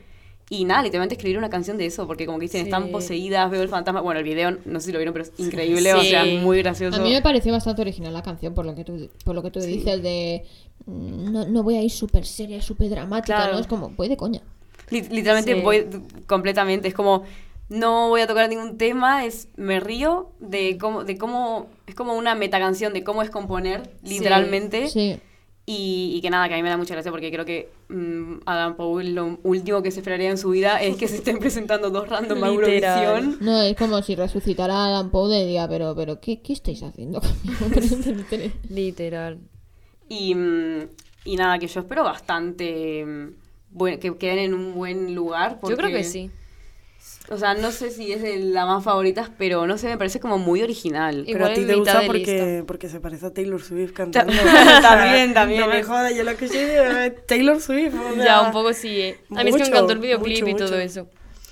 [0.50, 2.66] y nada, literalmente escribir una canción de eso, porque como que dicen, Sí.
[2.68, 4.00] están poseídas, veo el fantasma.
[4.02, 7.00] Bueno, el video, no sé si lo vieron, pero es increíble, o sea, muy gracioso.
[7.00, 9.50] A mí me pareció bastante original la canción, por lo que tú, por lo que
[9.50, 10.44] tú dices de...
[10.86, 13.52] mm, No, no voy a ir súper seria, súper dramática, Claro.
[13.54, 13.58] ¿no?
[13.60, 14.42] Es como, voy de coña.
[14.90, 15.60] Li- literalmente Sí.
[15.62, 15.86] voy
[16.26, 17.22] completamente, es como,
[17.70, 22.14] no voy a tocar ningún tema, es me río de cómo, de cómo, es como
[22.14, 24.14] una metacanción de cómo es componer, Sí.
[24.18, 24.88] literalmente.
[24.88, 25.16] Sí.
[25.66, 28.40] Y, y que nada, que a mí me da mucha gracia porque creo que mm,
[28.44, 31.90] Adam Powell lo último que se esperaría en su vida es que se estén presentando
[31.90, 32.48] dos random a.
[32.48, 33.38] Eurovisión.
[33.40, 36.82] No, es como si resucitara a Alan Poe y diga, pero, pero, ¿qué, qué estáis
[36.82, 38.50] haciendo conmigo?
[38.68, 39.38] Literal.
[40.08, 40.88] Y, mm,
[41.24, 45.58] y nada, que yo espero bastante mm, que queden en un buen lugar.
[45.66, 46.30] Yo creo que sí.
[47.30, 50.20] O sea, no sé si es de las más favoritas, pero no sé, me parece
[50.20, 51.22] como muy original.
[51.26, 54.32] Pero Igual a ti te gusta porque, porque se parece a Taylor Swift cantando.
[54.82, 57.94] También, también, No me es- jodas, yo lo que sé es Taylor Swift.
[57.94, 59.00] o sea, Ya, un poco sí.
[59.00, 59.18] eh.
[59.34, 60.78] A mí es que me encantó el videoclip mucho, y todo mucho.
[60.80, 61.06] eso.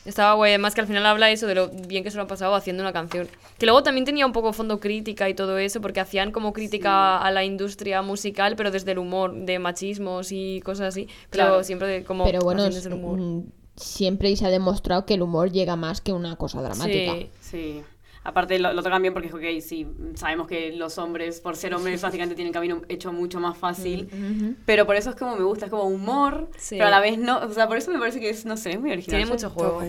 [0.04, 2.28] Estaba guay, además que al final habla eso de lo bien que se lo han
[2.28, 3.28] pasado haciendo una canción.
[3.56, 7.18] Que luego también tenía un poco fondo crítica y todo eso, porque hacían como crítica
[7.18, 11.06] a la industria musical, pero desde el humor, de machismos y cosas así.
[11.30, 11.64] Pero Claro.
[11.64, 13.44] siempre de- como Pero bueno, ese humor.
[13.76, 17.12] Mm, siempre se ha demostrado que el humor llega más que una cosa dramática.
[17.14, 17.30] Sí.
[17.40, 17.82] Sí.
[18.24, 22.00] Aparte lo, lo tocan bien porque, ok, sí, sabemos que los hombres, por ser hombres,
[22.02, 24.56] básicamente tienen camino hecho mucho más fácil.
[24.64, 26.76] Pero por eso es como me gusta, es como humor, Sí.
[26.76, 27.40] pero a la vez no.
[27.40, 29.18] O sea, por eso me parece que es, no sé, es muy original.
[29.18, 29.82] Tiene mucho juego.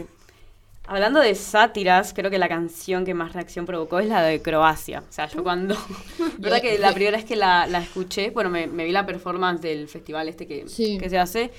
[0.85, 5.01] Hablando de sátiras, creo que la canción que más reacción provocó es la de Croacia.
[5.07, 5.77] O sea, yo cuando...
[6.39, 9.61] verdad que la primera vez que la, la escuché, bueno, me, me vi la performance
[9.61, 10.97] del festival este que, Sí.
[10.97, 11.51] que se hace.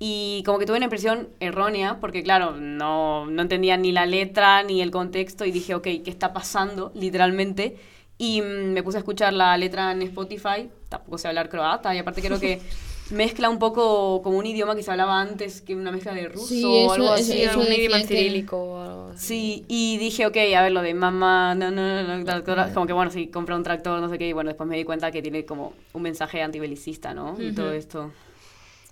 [0.00, 4.62] Y como que tuve una impresión errónea, porque claro, no, no entendía ni la letra
[4.62, 6.92] ni el contexto y dije, ok, ¿qué está pasando?
[6.94, 7.76] Literalmente.
[8.16, 11.98] Y mm, me puse a escuchar la letra en Spotify, tampoco sé hablar croata, y
[11.98, 12.60] aparte creo que
[13.10, 16.46] mezcla un poco como un idioma que se hablaba antes, que una mezcla de ruso
[16.46, 17.32] Sí, o eso- algo eso- así.
[17.32, 19.26] Sí, eso un idioma cirílico o algo así.
[19.26, 22.86] Sí, y dije, ok, a ver, lo de mamá, no, no, no, no, tractor, como
[22.86, 25.10] que bueno, sí, compra un tractor, no sé qué, y bueno, después me di cuenta
[25.10, 27.36] que tiene como un mensaje antibelicista, ¿no?
[27.40, 28.12] Y todo esto.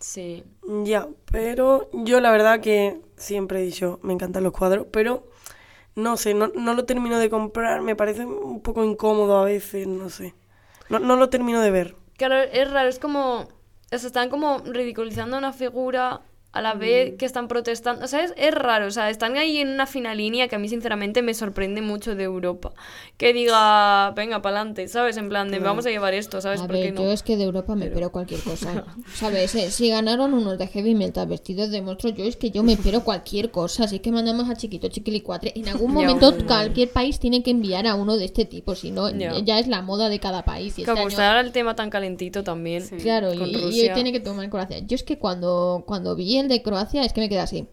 [0.00, 0.44] Sí.
[0.84, 5.26] Ya, pero yo la verdad que siempre he dicho, me encantan los cuadros, pero
[5.94, 9.86] no sé, no, no lo termino de comprar, me parece un poco incómodo a veces,
[9.86, 10.34] no sé.
[10.88, 11.96] No, no lo termino de ver.
[12.16, 13.48] Claro, es raro, es como.
[13.92, 16.22] O sea, están como ridiculizando una figura
[16.56, 18.04] a la vez que están protestando.
[18.04, 18.86] O sea, es, es raro.
[18.86, 22.14] O sea, están ahí en una fina línea que a mí, sinceramente, me sorprende mucho
[22.14, 22.72] de Europa.
[23.16, 25.16] Que diga, venga, pa'lante, ¿sabes?
[25.16, 26.60] En plan, de vamos a llevar esto, ¿sabes?
[26.60, 27.02] A ¿Por qué ver, no?
[27.04, 28.84] yo es que de Europa me espero cualquier cosa.
[29.14, 29.54] ¿Sabes?
[29.54, 32.72] Eh, Si ganaron unos de heavy metal vestidos de monstruos, yo es que yo me
[32.74, 33.84] espero cualquier cosa.
[33.84, 35.52] Así que mandamos a Chiquito Chiquilicuatre.
[35.56, 36.46] En algún Ya, momento bueno.
[36.46, 38.74] cualquier país tiene que enviar a uno de este tipo.
[38.74, 39.38] Si no, Ya.
[39.40, 40.78] ya es la moda de cada país.
[40.78, 42.82] Y este Como año- está ahora el tema tan calentito también.
[42.82, 42.96] Sí.
[42.96, 44.78] Claro, y, y tiene que tomar Croacia.
[44.80, 47.66] Yo es que cuando, cuando vi el de Croacia es que me quedé así.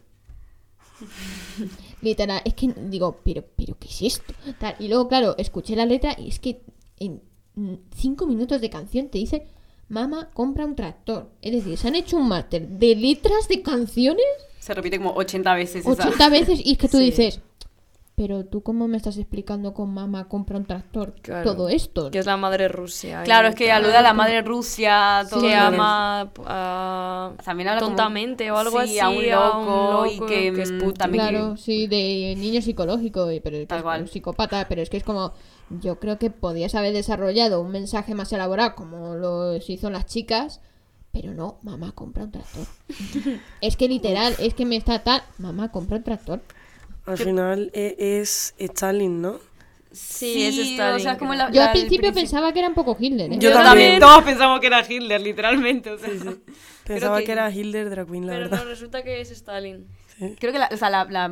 [2.01, 4.33] Literal, es que digo, pero, pero ¿qué es esto?
[4.59, 6.61] Tal, Y luego, claro, escuché la letra y es que
[6.99, 7.21] en
[7.95, 9.47] cinco minutos de canción te dice,
[9.89, 11.29] mamá, compra un tractor.
[11.41, 14.25] Es decir, se han hecho un máster de letras de canciones
[14.59, 16.07] Se repite como 80 veces esa.
[16.07, 17.03] 80 veces y es que tú Sí.
[17.05, 17.39] dices,
[18.15, 21.51] pero tú cómo me estás explicando con mamá, compra un tractor Claro.
[21.51, 22.11] todo esto.
[22.11, 23.23] Que es la madre Rusia.
[23.23, 23.83] Claro, y es que tal.
[23.83, 27.31] alude a la madre Rusia, todo que ama a...
[27.43, 29.15] También habla como- tontamente o algo sí, así a un
[29.65, 33.61] loco, y loco que, es mm, también Claro, sí, de niño psicológico, y- pero es
[33.63, 34.01] que Tal es cual.
[34.03, 35.33] un psicópata, pero es que es como,
[35.81, 40.61] yo creo que podías haber desarrollado un mensaje más elaborado como lo hizo las chicas,
[41.11, 42.67] pero no, mamá, compra un tractor.
[43.61, 46.41] es que literal, es que me está tal, mamá, compra un tractor.
[47.05, 49.39] Al final e- es Stalin, ¿no?
[49.91, 52.67] Sí, es o Stalin, sea, es como la- Yo la- al principio pensaba que era
[52.69, 53.35] un poco Hitler, ¿eh?
[53.37, 53.65] Yo Yo también.
[53.69, 55.91] también, todos pensamos que era Hitler, literalmente.
[55.91, 56.09] O sea.
[56.85, 57.31] Pensaba que- que...
[57.31, 58.57] era Draquin, la Pero verdad.
[58.63, 59.87] no, resulta que es Stalin.
[60.39, 61.29] Creo que la, o sea, la- la,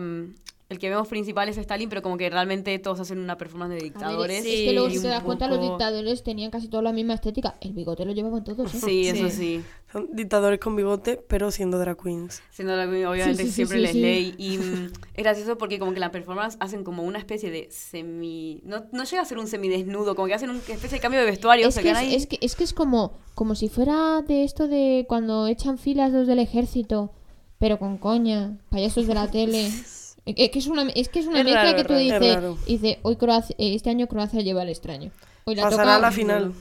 [0.72, 3.76] el que vemos principal es Stalin, pero como que realmente todos hacen una performance de
[3.76, 4.38] A ver, dictadores.
[4.40, 7.56] es que luego si te das cuenta, los dictadores tenían casi toda la misma estética.
[7.62, 8.80] El bigote lo llevaban todos, ¿eh?
[8.80, 9.36] Sí, eso Sí.
[9.36, 9.62] sí.
[9.92, 12.42] Son dictadores con bigote, pero siendo drag queens.
[12.52, 14.00] Siendo la que obviamente Sí, sí, sí, siempre sí, les sí.
[14.02, 14.36] leí.
[14.38, 18.62] Y mm, es gracioso porque como que la performance hacen como una especie de semi...
[18.64, 21.26] No, no llega a ser un semidesnudo, como que hacen una especie de cambio de
[21.26, 21.68] vestuario.
[21.68, 22.16] Es que es, ahí.
[22.16, 26.14] es que, es que es como, como si fuera de esto de cuando echan filas
[26.14, 27.12] los del ejército,
[27.60, 29.70] pero con coña, payasos de la tele.
[30.26, 33.00] Es que es una, es que es una Es mezcla raro, que tú dices, dice,
[33.02, 35.12] hoy Croacia, eh, este año Croacia lleva el extraño.
[35.46, 36.54] Hoy la Pasará toca- a la final.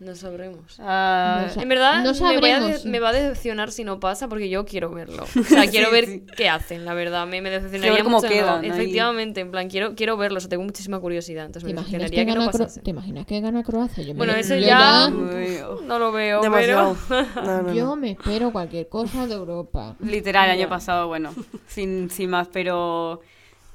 [0.00, 0.76] No sabremos.
[0.78, 2.84] Ah, No sa- En verdad, no me, sabremos.
[3.02, 5.24] va a decepcionar si no pasa porque yo quiero verlo.
[5.40, 6.24] O sea, quiero Sí, ver sí.
[6.36, 7.26] qué hacen, la verdad.
[7.26, 8.28] Me, me Quiero decepcionaría ver cómo mucho.
[8.28, 8.32] no.
[8.32, 8.70] quedan ahí.
[8.70, 10.38] Efectivamente, en plan, quiero, quiero verlo.
[10.38, 11.46] O sea, tengo muchísima curiosidad.
[11.46, 12.80] Entonces ¿Te me imaginas, decepcionaría que que, no pasase.
[12.80, 14.04] ¿Te imaginas que gana Croacia?
[14.04, 16.96] Yo me- Bueno, ese yo ya no lo veo, Demasiado.
[17.08, 17.26] pero...
[17.44, 17.96] No, no, Yo no.
[17.96, 19.96] me espero cualquier cosa de Europa.
[19.98, 21.34] Literal, el año pasado, bueno,
[21.66, 23.20] sin, sin más, pero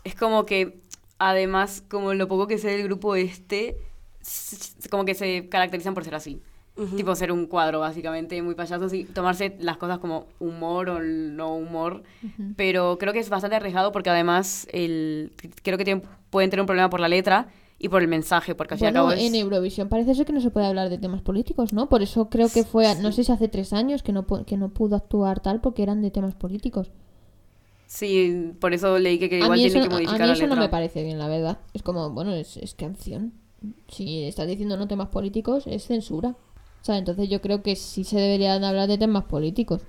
[0.06, 0.80] es como que,
[1.20, 3.78] además, como lo poco que sé del grupo este,
[4.90, 6.42] como que se caracterizan por ser así.
[6.96, 11.56] Tipo ser un cuadro, básicamente, muy payasos y tomarse las cosas como humor o no
[11.56, 12.02] humor.
[12.56, 16.66] Pero creo que es bastante arriesgado porque además el, creo que tienen- pueden tener un
[16.68, 20.16] problema por la letra y por el mensaje, porque al Bueno, es- en Eurovisión parece
[20.16, 21.90] ser que no se puede hablar de temas políticos, ¿no?
[21.90, 24.70] Por eso creo que fue, no sé si hace tres años que no, que no
[24.70, 26.92] pudo actuar tal porque eran de temas políticos.
[27.86, 30.70] Sí, por eso leí que, igual tiene que modificar a mí la eso no me
[30.70, 31.60] parece bien, la verdad.
[31.74, 33.34] Es como, bueno, es, es canción.
[33.88, 36.30] Si estás diciendo no temas políticos, es censura.
[36.30, 39.82] O sea, entonces yo creo que sí se deberían hablar de temas políticos.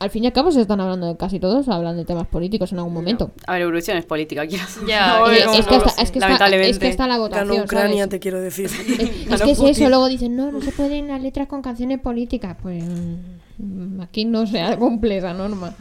[0.00, 2.72] Al fin y al cabo se están hablando de casi todos, hablan de temas políticos
[2.72, 3.30] en algún momento.
[3.46, 6.18] A ver, Eurovisión es política, quiero Ya, No, no, es, que no, está, es, que
[6.18, 7.48] está, es que está la votación.
[7.50, 8.10] Ganó Ucrania, ¿sabes?
[8.10, 8.66] te quiero decir.
[9.30, 9.68] Es, que es Putin.
[9.68, 12.56] eso, luego dicen, no, no se pueden las letras con canciones políticas.
[12.60, 12.82] Pues
[13.58, 15.72] mm, aquí no se cumple esa norma.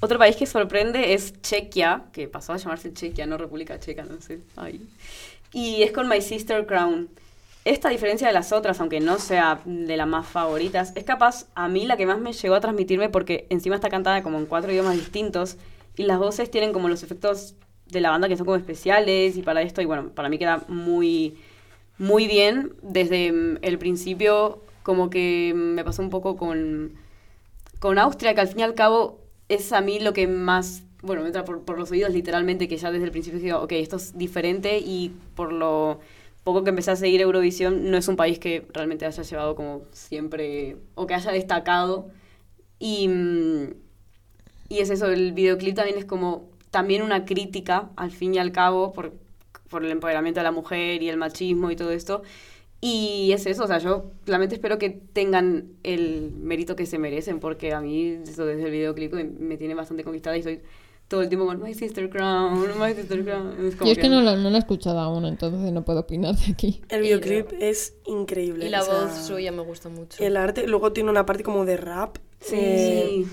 [0.00, 4.20] Otro país que sorprende es Chequia, que pasó a llamarse Chequia, no República Checa, no
[4.20, 4.40] sé.
[4.56, 4.86] Ay.
[5.52, 7.08] Y es con My Sister Crown.
[7.64, 11.66] Esta diferencia de las otras, aunque no sea de las más favoritas, es capaz a
[11.68, 14.70] mí la que más me llegó a transmitirme porque encima está cantada como en cuatro
[14.70, 15.56] idiomas distintos
[15.96, 17.54] y las voces tienen como los efectos
[17.86, 20.62] de la banda que son como especiales y para esto, y bueno, para mí queda
[20.68, 21.38] muy,
[21.98, 22.74] muy bien.
[22.82, 26.92] Desde mm, el principio como que me pasó un poco con
[27.78, 31.22] con Austria, que al fin y al cabo es a mí lo que más, bueno,
[31.22, 34.16] me entra por, los oídos literalmente, que ya desde el principio digo, ok, esto es
[34.16, 36.00] diferente y por lo
[36.44, 39.82] poco que empecé a seguir Eurovisión, no es un país que realmente haya llevado como
[39.92, 42.08] siempre, o que haya destacado.
[42.78, 43.74] Y, mm,
[44.68, 48.52] y es eso, el videoclip también es como también una crítica, al fin y al
[48.52, 49.12] cabo, por,
[49.68, 52.22] por el empoderamiento de la mujer y el machismo y todo esto.
[52.80, 57.40] Y es eso, o sea, yo realmente espero que tengan el mérito que se merecen,
[57.40, 60.60] porque a mí, eso desde el videoclip me, tiene bastante conquistada y estoy
[61.08, 63.66] todo el tiempo con My Sister Crown, My Sister Crown.
[63.66, 66.36] Es Yo es que no lo, no lo he escuchado aún, entonces no puedo opinar
[66.36, 66.82] de aquí.
[66.88, 68.66] El videoclip es increíble.
[68.66, 70.22] Y la o sea, voz suya me gusta mucho.
[70.22, 72.18] El arte, luego tiene una parte como de rap.
[72.40, 72.56] Sí.
[72.56, 73.26] eh,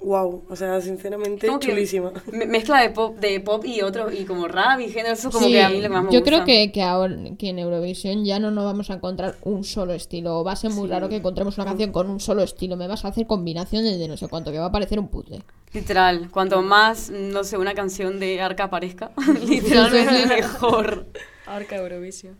[0.00, 0.44] wow.
[0.48, 2.12] O sea, sinceramente, chulísima.
[2.32, 5.34] me- Mezcla de pop, de pop y otro, y como rap y género, eso es
[5.34, 6.30] como Sí, que a mí lo que más me yo gusta.
[6.30, 9.92] creo que, que ahora que en Eurovisión ya no nos vamos a encontrar un solo
[9.94, 10.44] estilo.
[10.44, 10.92] Va a ser muy Sí.
[10.92, 12.76] raro que encontremos una canción con un solo estilo.
[12.76, 15.42] Me vas a hacer combinaciones de no sé cuánto, que va a parecer un puzzle.
[15.72, 19.10] Literal, cuanto más, no sé, una canción de Arca aparezca,
[19.46, 21.06] literalmente mejor.
[21.46, 22.36] Arca Eurovisión.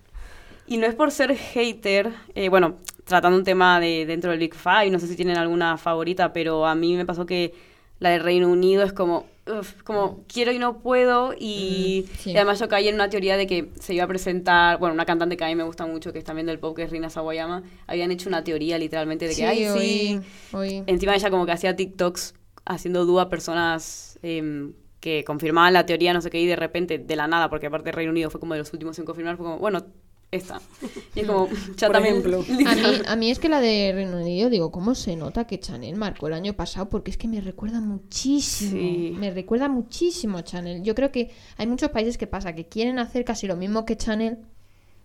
[0.67, 2.77] Y no es por ser hater, eh, bueno,
[3.09, 6.67] tratando un tema de dentro del Big Five, no sé si tienen alguna favorita, pero
[6.67, 7.55] a mí me pasó que
[7.99, 12.31] la de Reino Unido es como, uf, como quiero y no puedo, y, sí.
[12.31, 15.05] y además yo caí en una teoría de que se iba a presentar, bueno, una
[15.05, 17.11] cantante que a mí me gusta mucho, que es también del pop, que es Rina
[17.11, 20.21] Sawayama, habían hecho una teoría literalmente de que, ay, sí, oí,
[20.53, 20.83] oí.
[20.87, 22.35] Encima ella como que hacía TikToks
[22.67, 26.99] haciendo dúo a personas em, que confirmaban la teoría, no sé qué, y de repente,
[26.99, 29.47] de la nada, porque aparte Reino Unido fue como de los últimos en confirmar, fue
[29.47, 29.87] como, bueno,
[30.31, 30.61] esta.
[31.15, 32.45] Y es como, ya Por también, ejemplo.
[32.67, 35.59] A mí, a mí es que la de Reino Unido, digo, ¿cómo se nota que
[35.59, 36.89] Chanel marcó el año pasado?
[36.89, 38.71] Porque es que me recuerda muchísimo.
[38.73, 39.15] Sí.
[39.19, 40.83] Me recuerda muchísimo a Chanel.
[40.83, 43.97] Yo creo que hay muchos países que pasa que quieren hacer casi lo mismo que
[43.97, 44.39] Chanel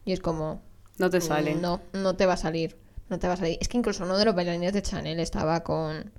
[0.05, 0.61] y es como,
[0.97, 1.55] No te sale.
[1.55, 2.77] no, no te va a salir.
[3.09, 3.57] No te va a salir.
[3.61, 6.11] Es que incluso uno de los bailarines de Chanel estaba con,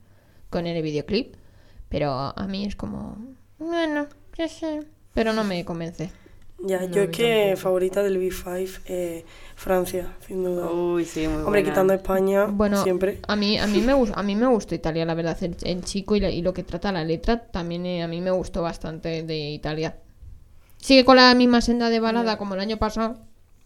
[0.51, 1.35] con el videoclip.
[1.89, 3.19] Pero a mí es como,
[3.59, 4.81] bueno, ya sé.
[5.13, 6.11] Pero no me convence.
[6.67, 7.63] Ya, No, yo es que tampoco.
[7.63, 9.25] favorita del Big Five, eh,
[9.55, 10.71] Francia, sin duda.
[10.71, 11.71] Uy, sí, muy Hombre, buena.
[11.71, 13.21] quitando España, Bueno, siempre.
[13.29, 15.37] a mí, a mí me a mí me gustó Italia, la verdad.
[15.43, 18.21] El, el chico y, la- y lo que trata la letra también eh, a mí
[18.21, 19.99] me gustó bastante de Italia.
[20.79, 23.19] Sigue con la misma senda de balada como el año pasado,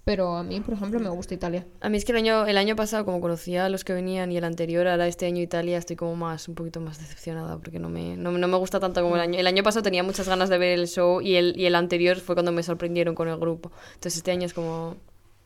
[0.09, 1.67] pero a mí, por ejemplo, me gusta Italia.
[1.83, 4.33] A mí es que el año, el año pasado, como conocía a los que venían
[4.33, 7.79] y el anterior, ahora este año Italia, estoy como más, un poquito más decepcionada porque
[7.79, 9.39] no me, no, no me gusta tanto como el año.
[9.39, 12.17] El año pasado tenía muchas ganas de ver el show y el, y el anterior
[12.21, 13.71] fue cuando me sorprendieron con el grupo.
[13.89, 14.97] Entonces este año es como,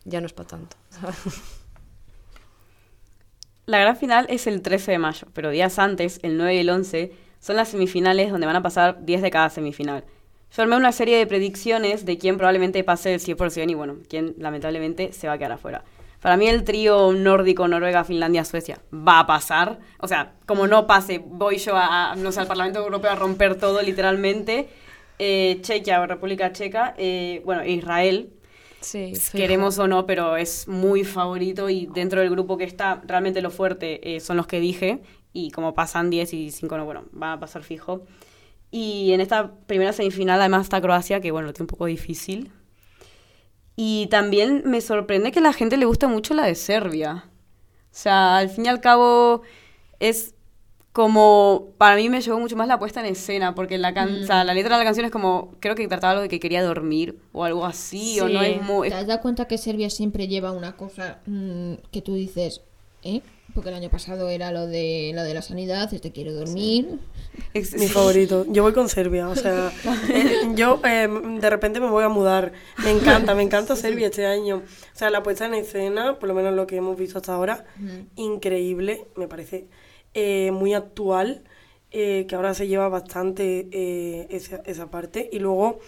[0.05, 0.77] ya no es para tanto.
[0.91, 1.17] ¿sabes?
[3.67, 6.71] La gran final es el 13 de mayo, pero días antes, el 9 y el
[6.71, 10.05] 11, son las semifinales donde van a pasar 10 de cada semifinal.
[10.55, 14.35] Yo armé una serie de predicciones de quién probablemente pase el 100% y bueno, quién
[14.39, 15.85] lamentablemente se va a quedar afuera.
[16.21, 19.81] Para mí el trío nórdico, Noruega, Finlandia, Suecia va a pasar.
[19.99, 23.57] O sea, como no pase, voy yo a, no sé, al Parlamento Europeo a romper
[23.57, 24.69] todo literalmente.
[25.19, 28.31] Eh, Chequia o República Checa, eh, bueno, Israel,
[28.83, 33.41] Sí, queremos o no, pero es muy favorito y dentro del grupo que está, realmente
[33.41, 37.05] lo fuerte eh, son los que dije y como pasan 10 y 5 no, bueno,
[37.13, 38.03] van a pasar fijo.
[38.73, 42.51] Y en esta primera semifinal además está Croacia, que bueno, lo tiene un poco difícil.
[43.77, 47.25] Y también me sorprende que a la gente le gusta mucho la de Serbia.
[47.27, 49.43] O sea, al fin y al cabo
[50.01, 50.35] es
[50.93, 54.27] como, para mí me llevó mucho más la puesta en escena, porque la, can- o
[54.27, 56.63] sea, la letra de la canción es como, creo que trataba algo de que quería
[56.63, 58.47] dormir o algo así, o no Sí.
[58.47, 58.89] es muy...
[58.91, 62.61] ¿Te has dado cuenta que Serbia siempre lleva una cosa mm, que tú dices,
[63.03, 63.23] ¿eh?
[63.55, 66.99] Porque el año pasado era lo de, lo de la sanidad, este quiero dormir.
[67.55, 68.47] Mi favorito.
[68.49, 69.71] Yo voy con Serbia, o sea,
[70.09, 72.53] eh, yo eh, de repente me voy a mudar.
[72.83, 74.63] Me encanta, me encanta Serbia este año.
[74.95, 77.65] O sea, la puesta en escena, por lo menos lo que hemos visto hasta ahora,
[78.17, 79.67] increíble, me parece
[80.15, 81.43] eh, muy actual,
[81.91, 85.29] eh, que ahora se lleva bastante eh, esa, esa parte.
[85.31, 85.79] Y luego,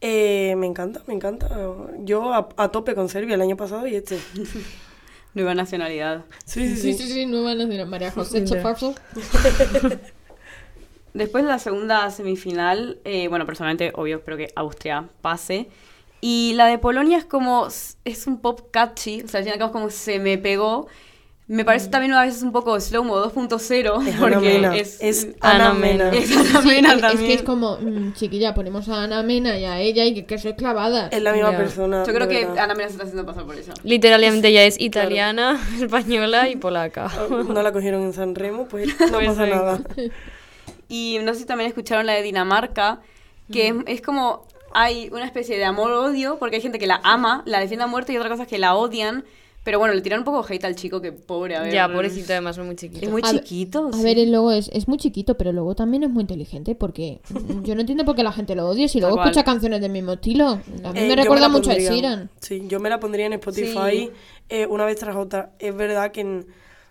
[0.00, 1.50] eh, me encanta, me encanta.
[1.98, 4.18] Yo a, a tope con Serbia el año pasado y este.
[5.34, 6.24] Nueva nacionalidad.
[6.44, 7.06] Sí, sí, Sí, sí.
[7.06, 7.86] sí, sí, nueva nacional.
[7.88, 8.56] María José Mira.
[8.56, 8.94] Chafarso.
[11.14, 15.68] Después de la segunda semifinal, eh, bueno, personalmente, obvio, espero que Austria pase.
[16.20, 17.68] Y la de Polonia es como,
[18.04, 20.38] es un pop catchy, o sea, al fin y al cabo es como se me
[20.38, 20.88] pegó.
[21.46, 24.76] Me parece también a veces un poco slow-mo 2.0, Es porque Ana Mena.
[24.76, 24.96] es...
[25.02, 26.04] Es Ana Ana Mena.
[26.10, 26.16] Mena.
[26.18, 27.26] es Ana Sí, Mena es, es también.
[27.28, 30.38] que es como, mm, chiquilla, ponemos a Ana Mena y a ella y que, que
[30.38, 31.08] soy clavada.
[31.08, 31.56] Es la misma Ya.
[31.58, 32.04] persona.
[32.06, 32.64] Yo creo que verdad.
[32.64, 33.74] Ana Mena se está haciendo pasar por ella.
[33.82, 37.10] Literalmente ya es italiana, española y polaca.
[37.28, 39.80] No la cogieron en San Remo, pues no Pues pasa nada.
[40.88, 43.00] Y no sé si también escucharon la de Dinamarca,
[43.52, 47.42] que es, es como hay una especie de amor-odio, porque hay gente que la ama,
[47.44, 49.24] la defiende a muerte y otras cosas que la odian.
[49.64, 51.72] Pero bueno, le tiran un poco hate al chico, que pobre, a ver.
[51.72, 53.06] Ya, pobrecito, además, es muy chiquito.
[53.06, 53.88] Es muy A ver- chiquito.
[53.88, 54.02] A sí.
[54.04, 57.20] ver, él luego es, es muy chiquito, pero luego también es muy inteligente porque
[57.62, 60.12] yo no entiendo por qué la gente lo odia si luego escucha canciones del mismo
[60.12, 60.60] estilo.
[60.84, 61.74] A mí Eh, me recuerda mucho a.
[61.74, 62.30] Sheeran.
[62.40, 64.10] Sí, yo me la pondría en Spotify Sí.
[64.50, 65.52] eh, una vez tras otra.
[65.58, 66.44] Es verdad que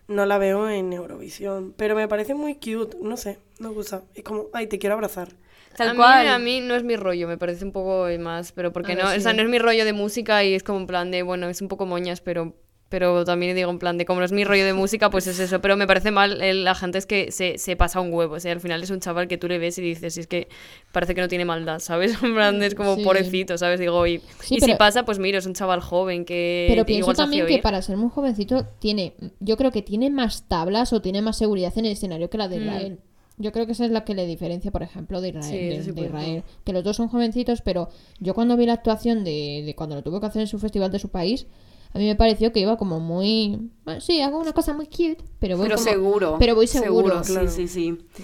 [0.08, 4.02] no la veo en Eurovisión, pero me parece muy cute, no sé, me gusta.
[4.16, 5.30] Es como, ay, te quiero abrazar.
[5.78, 6.28] Tal a, mí, cual.
[6.28, 9.08] a mí no es mi rollo, me parece un poco más, pero porque A no,
[9.10, 11.24] ver, o sea, no es mi rollo de música y es como en plan de,
[11.24, 12.54] bueno, es un poco moñas, pero
[12.94, 15.40] pero también digo en plan de como no es mi rollo de música, pues es
[15.40, 18.36] eso, pero me parece mal el- la gente es que se, se pasa un huevo,
[18.36, 20.48] o sea, al final es un chaval que tú le ves y dices, es que
[20.92, 22.22] parece que no tiene maldad, ¿sabes?
[22.22, 23.04] En plan es como Sí.
[23.04, 23.80] pobrecito, ¿sabes?
[23.80, 26.86] Digo, y, Sí, y pero- si pasa, pues mira, es un chaval joven que Pero
[26.86, 27.62] pienso igual también que oír.
[27.64, 31.74] para ser muy jovencito tiene, yo creo que tiene más tablas o tiene más seguridad
[31.76, 32.64] en el escenario que la de Mm.
[32.64, 33.00] Israel.
[33.38, 35.44] Yo creo que esa es la que le diferencia, por ejemplo, de Israel.
[35.50, 36.44] Sí, de- sí Israel.
[36.64, 37.90] Que los dos son jovencitos, pero
[38.20, 40.92] yo cuando vi la actuación de, de cuando lo tuvo que hacer en su festival
[40.92, 41.48] de su país,
[41.94, 43.70] a mí me pareció que iba como muy...
[43.86, 46.36] bueno, sí, hago una cosa muy cute, pero voy Pero como- seguro.
[46.40, 47.22] Pero voy seguro.
[47.26, 47.48] claro.
[47.50, 48.24] Sí, sí, sí.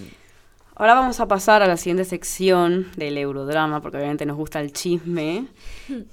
[0.75, 4.71] Ahora vamos a pasar a la siguiente sección del Eurodrama, porque obviamente nos gusta el
[4.71, 5.45] chisme.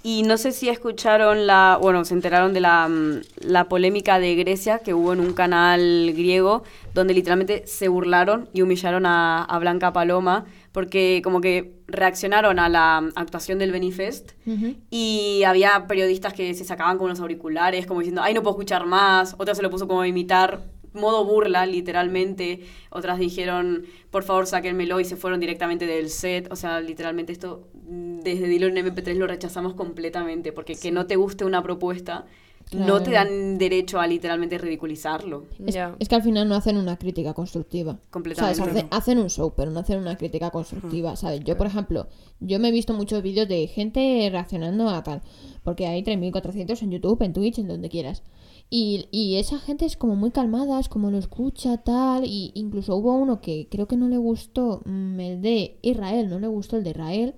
[0.03, 4.35] Y no sé si escucharon la, bueno, se enteraron de la, mm, la polémica de
[4.35, 9.59] Grecia que hubo en un canal griego, donde literalmente se burlaron y humillaron a, a
[9.61, 10.47] Blanca Paloma,
[10.77, 14.75] porque como que reaccionaron a la actuación del Benifest Ujú.
[14.91, 18.85] y había periodistas que se sacaban con los auriculares, como diciendo, ay, no puedo escuchar
[18.85, 19.35] más.
[19.39, 22.61] Otra se lo puso como a imitar, modo burla, literalmente.
[22.91, 26.53] Otras dijeron, por favor, sáquenmelo y se fueron directamente del set.
[26.53, 31.17] O sea, literalmente esto, desde Dilo en MP3 lo rechazamos completamente, porque que no te
[31.17, 32.27] guste una propuesta,
[32.73, 33.31] no te Claro.
[33.31, 35.45] dan derecho a literalmente ridiculizarlo.
[35.65, 35.95] Es, Ya.
[35.99, 38.01] es que al final no hacen una crítica constructiva.
[38.11, 38.57] Completamente.
[38.59, 38.73] ¿Sabes?
[38.77, 41.41] Hace- hacen un show, pero no hacen una crítica constructiva, ¿sabes?
[41.45, 42.09] Yo, por ejemplo,
[42.41, 45.23] yo me he visto muchos vídeos de gente reaccionando a tal,
[45.63, 48.23] porque hay 3.400 en YouTube, en Twitch, en donde quieras.
[48.69, 52.97] Y, y esa gente es como muy calmada, es como lo escucha, tal, y incluso
[52.97, 56.77] hubo uno que creo que no le gustó, mm, el de Israel, no le gustó
[56.77, 57.35] el de Israel,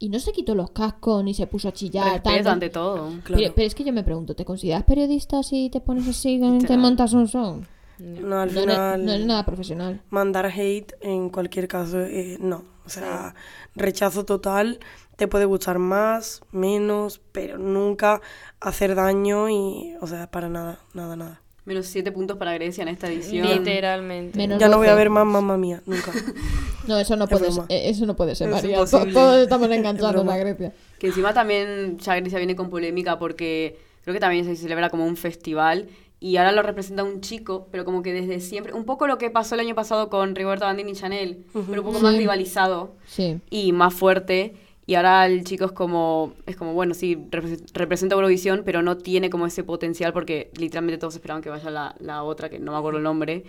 [0.00, 2.14] y no se quitó los cascos ni se puso a chillar.
[2.24, 3.10] Respeto ante todo.
[3.22, 3.40] Claro.
[3.42, 6.76] Pero, pero es que yo me pregunto, ¿te consideras periodista si te pones así, te
[6.76, 7.62] montas un show?
[7.98, 10.00] No, al No final, no eres nada profesional.
[10.08, 12.64] mandar hate en cualquier caso, eh, no.
[12.86, 13.34] O sea,
[13.76, 14.80] rechazo total.
[15.16, 18.22] Te puede gustar más, menos, pero nunca
[18.58, 21.42] hacer daño y, o sea, para nada, nada, nada.
[21.70, 23.46] Menos siete puntos para Grecia en esta edición.
[23.46, 24.36] Literalmente.
[24.36, 24.98] Menos Ya no voy a 12.
[24.98, 26.10] ver más Mamma Mía, nunca.
[26.88, 28.76] No, eso no Es puede ser, eso no puede ser, Es María.
[28.84, 30.72] Todos estamos enganchados a Grecia.
[30.98, 35.06] Que encima también ya Grecia viene con polémica porque creo que también se celebra como
[35.06, 35.86] un festival
[36.18, 39.30] y ahora lo representa un chico, pero como que desde siempre, un poco lo que
[39.30, 42.18] pasó el año pasado con Rigoberta Bandini y Chanel, pero un poco más Sí.
[42.18, 43.38] rivalizado Sí.
[43.50, 44.54] y más fuerte.
[44.90, 48.96] Y ahora el chico es como, es como bueno, sí, repre- representa Eurovisión, pero no
[48.96, 52.72] tiene como ese potencial porque literalmente todos esperaban que vaya la, la otra, que no
[52.72, 53.44] me acuerdo el nombre.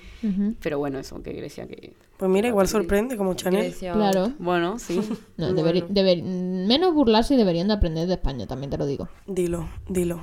[0.62, 1.94] Pero bueno, eso, que Grecia que...
[2.18, 3.64] Pues mira, igual sorprende, como Chanel.
[3.64, 3.94] Grecia.
[3.94, 4.34] Claro.
[4.38, 5.02] Bueno, sí.
[5.38, 5.64] No, Bueno.
[5.64, 9.10] deber- deber- menos burlarse y deberían de aprender de España, también te lo digo.
[9.26, 10.22] Dilo, dilo.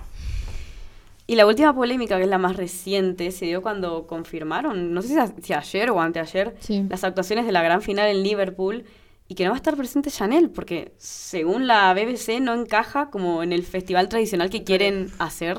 [1.26, 5.08] Y la última polémica, que es la más reciente, se dio cuando confirmaron, no sé
[5.08, 6.84] si, a- si ayer o anteayer, Sí.
[6.88, 8.84] las actuaciones de la gran final en Liverpool
[9.28, 13.42] y que no va a estar presente Chanel, porque según la BBC no encaja como
[13.42, 15.58] en el festival tradicional que quieren hacer,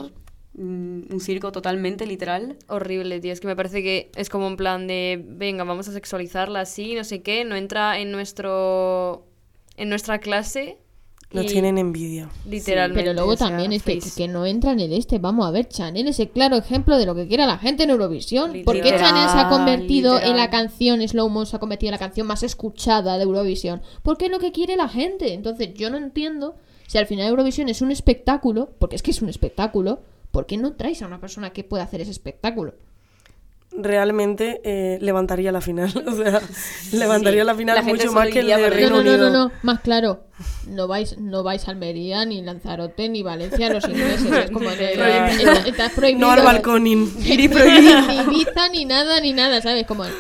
[0.54, 2.58] mm, un circo totalmente literal.
[2.68, 3.32] Horrible, tío.
[3.32, 6.96] Es que me parece que es como un plan de, venga, vamos a sexualizarla así,
[6.96, 7.46] no sé qué.
[7.46, 9.28] No entra en nuestro
[9.78, 10.78] en nuestra clase.
[11.32, 12.30] Nos y tienen envidia.
[12.48, 13.04] Literalmente.
[13.04, 15.20] Pero luego o sea, también es que, que no entra en el este.
[15.20, 17.92] Vamos a ver, Chanel es el claro ejemplo de lo que quiere la gente en
[17.92, 18.52] Eurovisión.
[18.66, 21.90] ¿Por qué Literal, Chanel se ha convertido en la canción Slow Mo, se ha convertido
[21.90, 23.82] en la canción más escuchada de Eurovisión?
[24.02, 25.34] Porque es lo que quiere la gente.
[25.34, 26.56] Entonces yo no entiendo
[26.88, 30.02] si al final Eurovisión es un espectáculo, porque es que es un espectáculo,
[30.32, 32.74] ¿por qué no traes a una persona que pueda hacer ese espectáculo?
[33.72, 35.92] Realmente eh, levantaría la final.
[36.08, 36.42] O sea,
[36.92, 39.30] levantaría la final La mucho más que el de Reino no, no, no, Unido.
[39.30, 40.24] no, no, más claro.
[40.68, 44.32] No vais, no vais a Almería, ni Lanzarote, ni Valencia, los ingleses.
[44.32, 44.94] Es como de,
[45.68, 46.28] estás prohibido.
[46.28, 47.14] No al balconing.
[47.20, 48.02] ni prohibido.
[48.08, 49.86] ni Ibiza, ni nada, ni nada, ¿sabes?
[49.86, 50.14] Como el,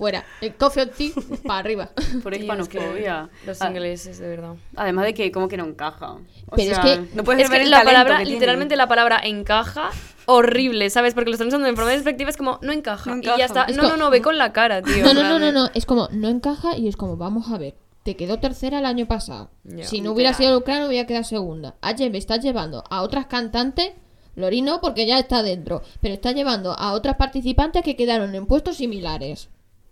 [0.00, 0.24] fuera.
[0.40, 1.12] El coffee or tea,
[1.46, 1.90] para arriba.
[2.22, 3.28] Por Tío, es que hispanofobia.
[3.46, 4.54] Los Ah, ingleses, de verdad.
[4.74, 6.12] Además de que como que no encaja.
[6.12, 9.20] O Pero es que- no puedes es ver que la palabra, que literalmente la palabra
[9.22, 9.90] encaja,
[10.26, 11.14] horrible, ¿sabes?
[11.14, 13.14] Porque lo están usando en forma despectiva, es como, no encaja.
[13.14, 13.64] No Y ya está.
[13.64, 15.04] Es No, como- no, no, ve con la cara, tío.
[15.04, 15.70] No, no, no, no, no.
[15.74, 17.74] Es como, no encaja y es como, vamos a ver.
[18.02, 19.50] Te quedó tercera el año pasado.
[19.82, 21.74] Si no hubiera sido Ucrania, hubiera quedado segunda.
[21.82, 23.92] Ayer me estás llevando a otras cantantes.
[24.36, 25.82] Lori no, porque ya está dentro.
[26.00, 29.50] Pero está llevando a otras participantes que quedaron en puestos similares.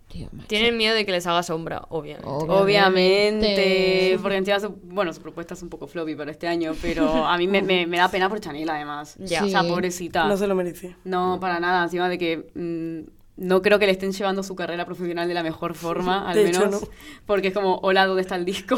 [0.09, 0.27] Tío.
[0.47, 2.27] Tienen miedo de que les haga sombra, obviamente.
[2.27, 2.59] Obviamente.
[3.53, 7.25] Obviamente, porque encima su, bueno, su propuesta es un poco floppy para este año, pero
[7.27, 9.15] a mí me, me- me da pena por Chanel además.
[9.19, 9.43] Ya.
[9.45, 10.23] O sea, pobrecita.
[10.23, 10.95] No No, se lo merece.
[11.39, 15.27] para nada, encima de que mm, no creo que le estén llevando su carrera profesional
[15.27, 16.81] de la mejor forma, al De hecho, menos.
[16.81, 16.87] no.
[17.27, 18.77] Porque es como, hola, ¿dónde está el disco?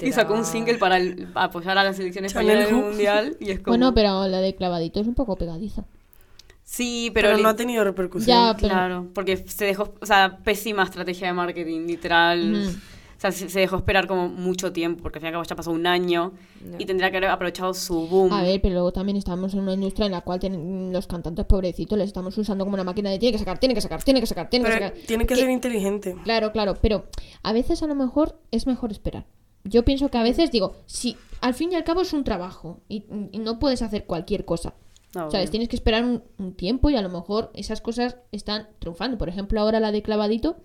[0.00, 2.80] y sacó un single para el- para apoyar a la selección española en el Who.
[2.80, 3.36] mundial.
[3.40, 5.84] Y es como, Bueno, pero la de clavadito es un poco pegadiza.
[6.64, 8.36] Sí, Pero, pero, no ha tenido repercusión.
[8.36, 12.54] Ya, pero- Claro, porque se dejó, o sea, pésima estrategia de marketing, literal.
[12.68, 12.70] Ujú.
[13.16, 15.44] O sea, se, se dejó esperar como mucho tiempo, porque al fin y al cabo
[15.44, 16.32] ya pasó un año
[16.70, 16.76] Ya.
[16.78, 18.32] y tendría que haber aprovechado su boom.
[18.32, 21.44] A ver, pero luego también estamos en una industria en la cual tienen- los cantantes
[21.46, 24.20] pobrecitos les estamos usando como una máquina de tiene que sacar, tiene que sacar, tiene
[24.20, 25.02] que sacar, tiene que Pero sacar.
[25.06, 26.16] tiene que ser inteligente.
[26.24, 27.04] Claro, claro, pero
[27.42, 29.26] a veces a lo mejor es mejor esperar.
[29.64, 32.80] Yo pienso que a veces digo, si al fin y al cabo es un trabajo
[32.88, 34.74] y, y no puedes hacer cualquier cosa.
[35.16, 35.50] Obvio.
[35.50, 39.18] Tienes que esperar un, un tiempo y a lo mejor esas cosas están triunfando.
[39.18, 40.56] Por ejemplo, ahora la de clavadito,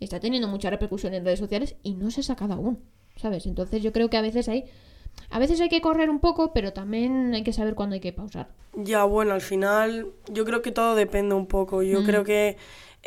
[0.00, 2.78] está teniendo mucha repercusión en redes sociales y no se ha sacado aún,
[3.16, 3.46] ¿sabes?
[3.46, 4.64] Entonces yo creo que a veces hay,
[5.30, 8.12] a veces hay que correr un poco, pero también hay que saber cuándo hay que
[8.12, 8.48] pausar.
[8.74, 11.82] Ya, bueno, al final yo creo que todo depende un poco.
[11.82, 12.04] Yo Mm.
[12.04, 12.58] creo que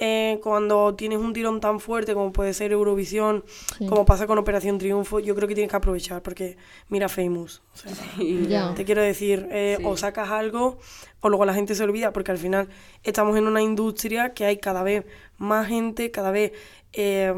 [0.01, 3.43] eh, cuando tienes un tirón tan fuerte como puede ser Eurovisión,
[3.77, 3.85] Sí.
[3.85, 6.55] como pasa con Operación Triunfo, yo creo que tienes que aprovechar porque
[6.87, 7.61] mira Famous.
[7.73, 9.83] O sea, te quiero decir, eh, Sí.
[9.85, 10.77] o sacas algo
[11.21, 12.69] o luego la gente se olvida porque al final
[13.03, 15.05] estamos en una industria que hay cada vez
[15.37, 16.53] más gente, cada vez
[16.93, 17.33] eh,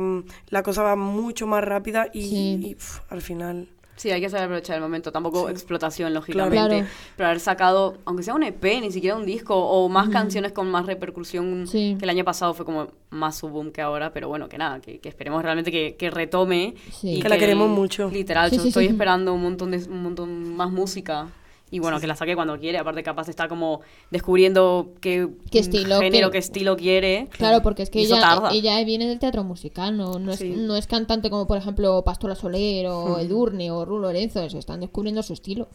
[0.49, 2.59] la cosa va mucho más rápida y, Sí.
[2.63, 3.67] y, pf, al final...
[4.01, 5.11] Sí, hay que saber aprovechar el momento.
[5.11, 5.51] Tampoco Sí.
[5.51, 6.55] explotación, lógicamente.
[6.57, 6.85] Claro.
[7.15, 10.71] Pero haber sacado, aunque sea un EP, ni siquiera un disco, o más canciones con
[10.71, 11.95] más repercusión Sí.
[11.99, 14.11] que el año pasado fue como más su boom que ahora.
[14.11, 16.73] Pero bueno, que nada, que, que esperemos realmente que, que retome.
[16.91, 17.17] Sí.
[17.17, 18.09] y Que la queremos mucho.
[18.09, 18.91] Literal, Sí, yo sí, estoy sí.
[18.91, 21.27] esperando un montón, de, un montón más música.
[21.73, 22.77] Y bueno, que la saque cuando quiere.
[22.77, 23.79] Aparte, capaz está como
[24.11, 27.27] descubriendo qué, Qué estilo, género, qué- qué estilo quiere.
[27.31, 28.17] Claro, porque es que ella,
[28.51, 32.35] ella viene del teatro musical, no, no, es, no es cantante como por ejemplo Pastora
[32.35, 33.19] Soler o Hmm.
[33.21, 35.69] Edurne o Ru Lorenzo, se están descubriendo su estilo.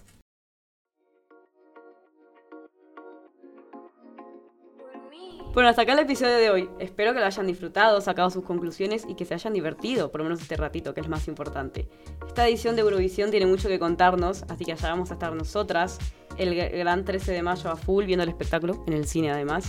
[5.56, 6.68] Bueno, hasta acá el episodio de hoy.
[6.80, 10.24] Espero que lo hayan disfrutado, sacado sus conclusiones y que se hayan divertido, por lo
[10.24, 11.88] menos este ratito, que es más importante.
[12.26, 15.98] Esta edición de Eurovisión tiene mucho que contarnos, así que allá vamos a estar nosotras,
[16.36, 19.64] el gran 13 de mayo a full, viendo el espectáculo, en el cine además,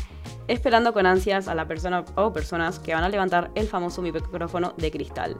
[0.49, 4.73] esperando con ansias a la persona o personas que van a levantar el famoso micrófono
[4.75, 5.37] de cristal.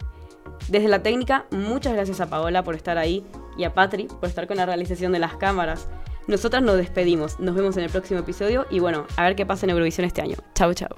[0.70, 3.26] Desde la técnica, muchas gracias a Paola por estar ahí
[3.58, 5.90] y a Patri por estar con la realización de las cámaras.
[6.28, 9.66] Nosotras nos despedimos, nos vemos en el próximo episodio y bueno, a ver qué pasa
[9.66, 10.36] en Eurovisión este año.
[10.56, 10.90] Chau, chau.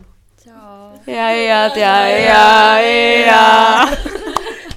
[0.43, 0.93] Chao.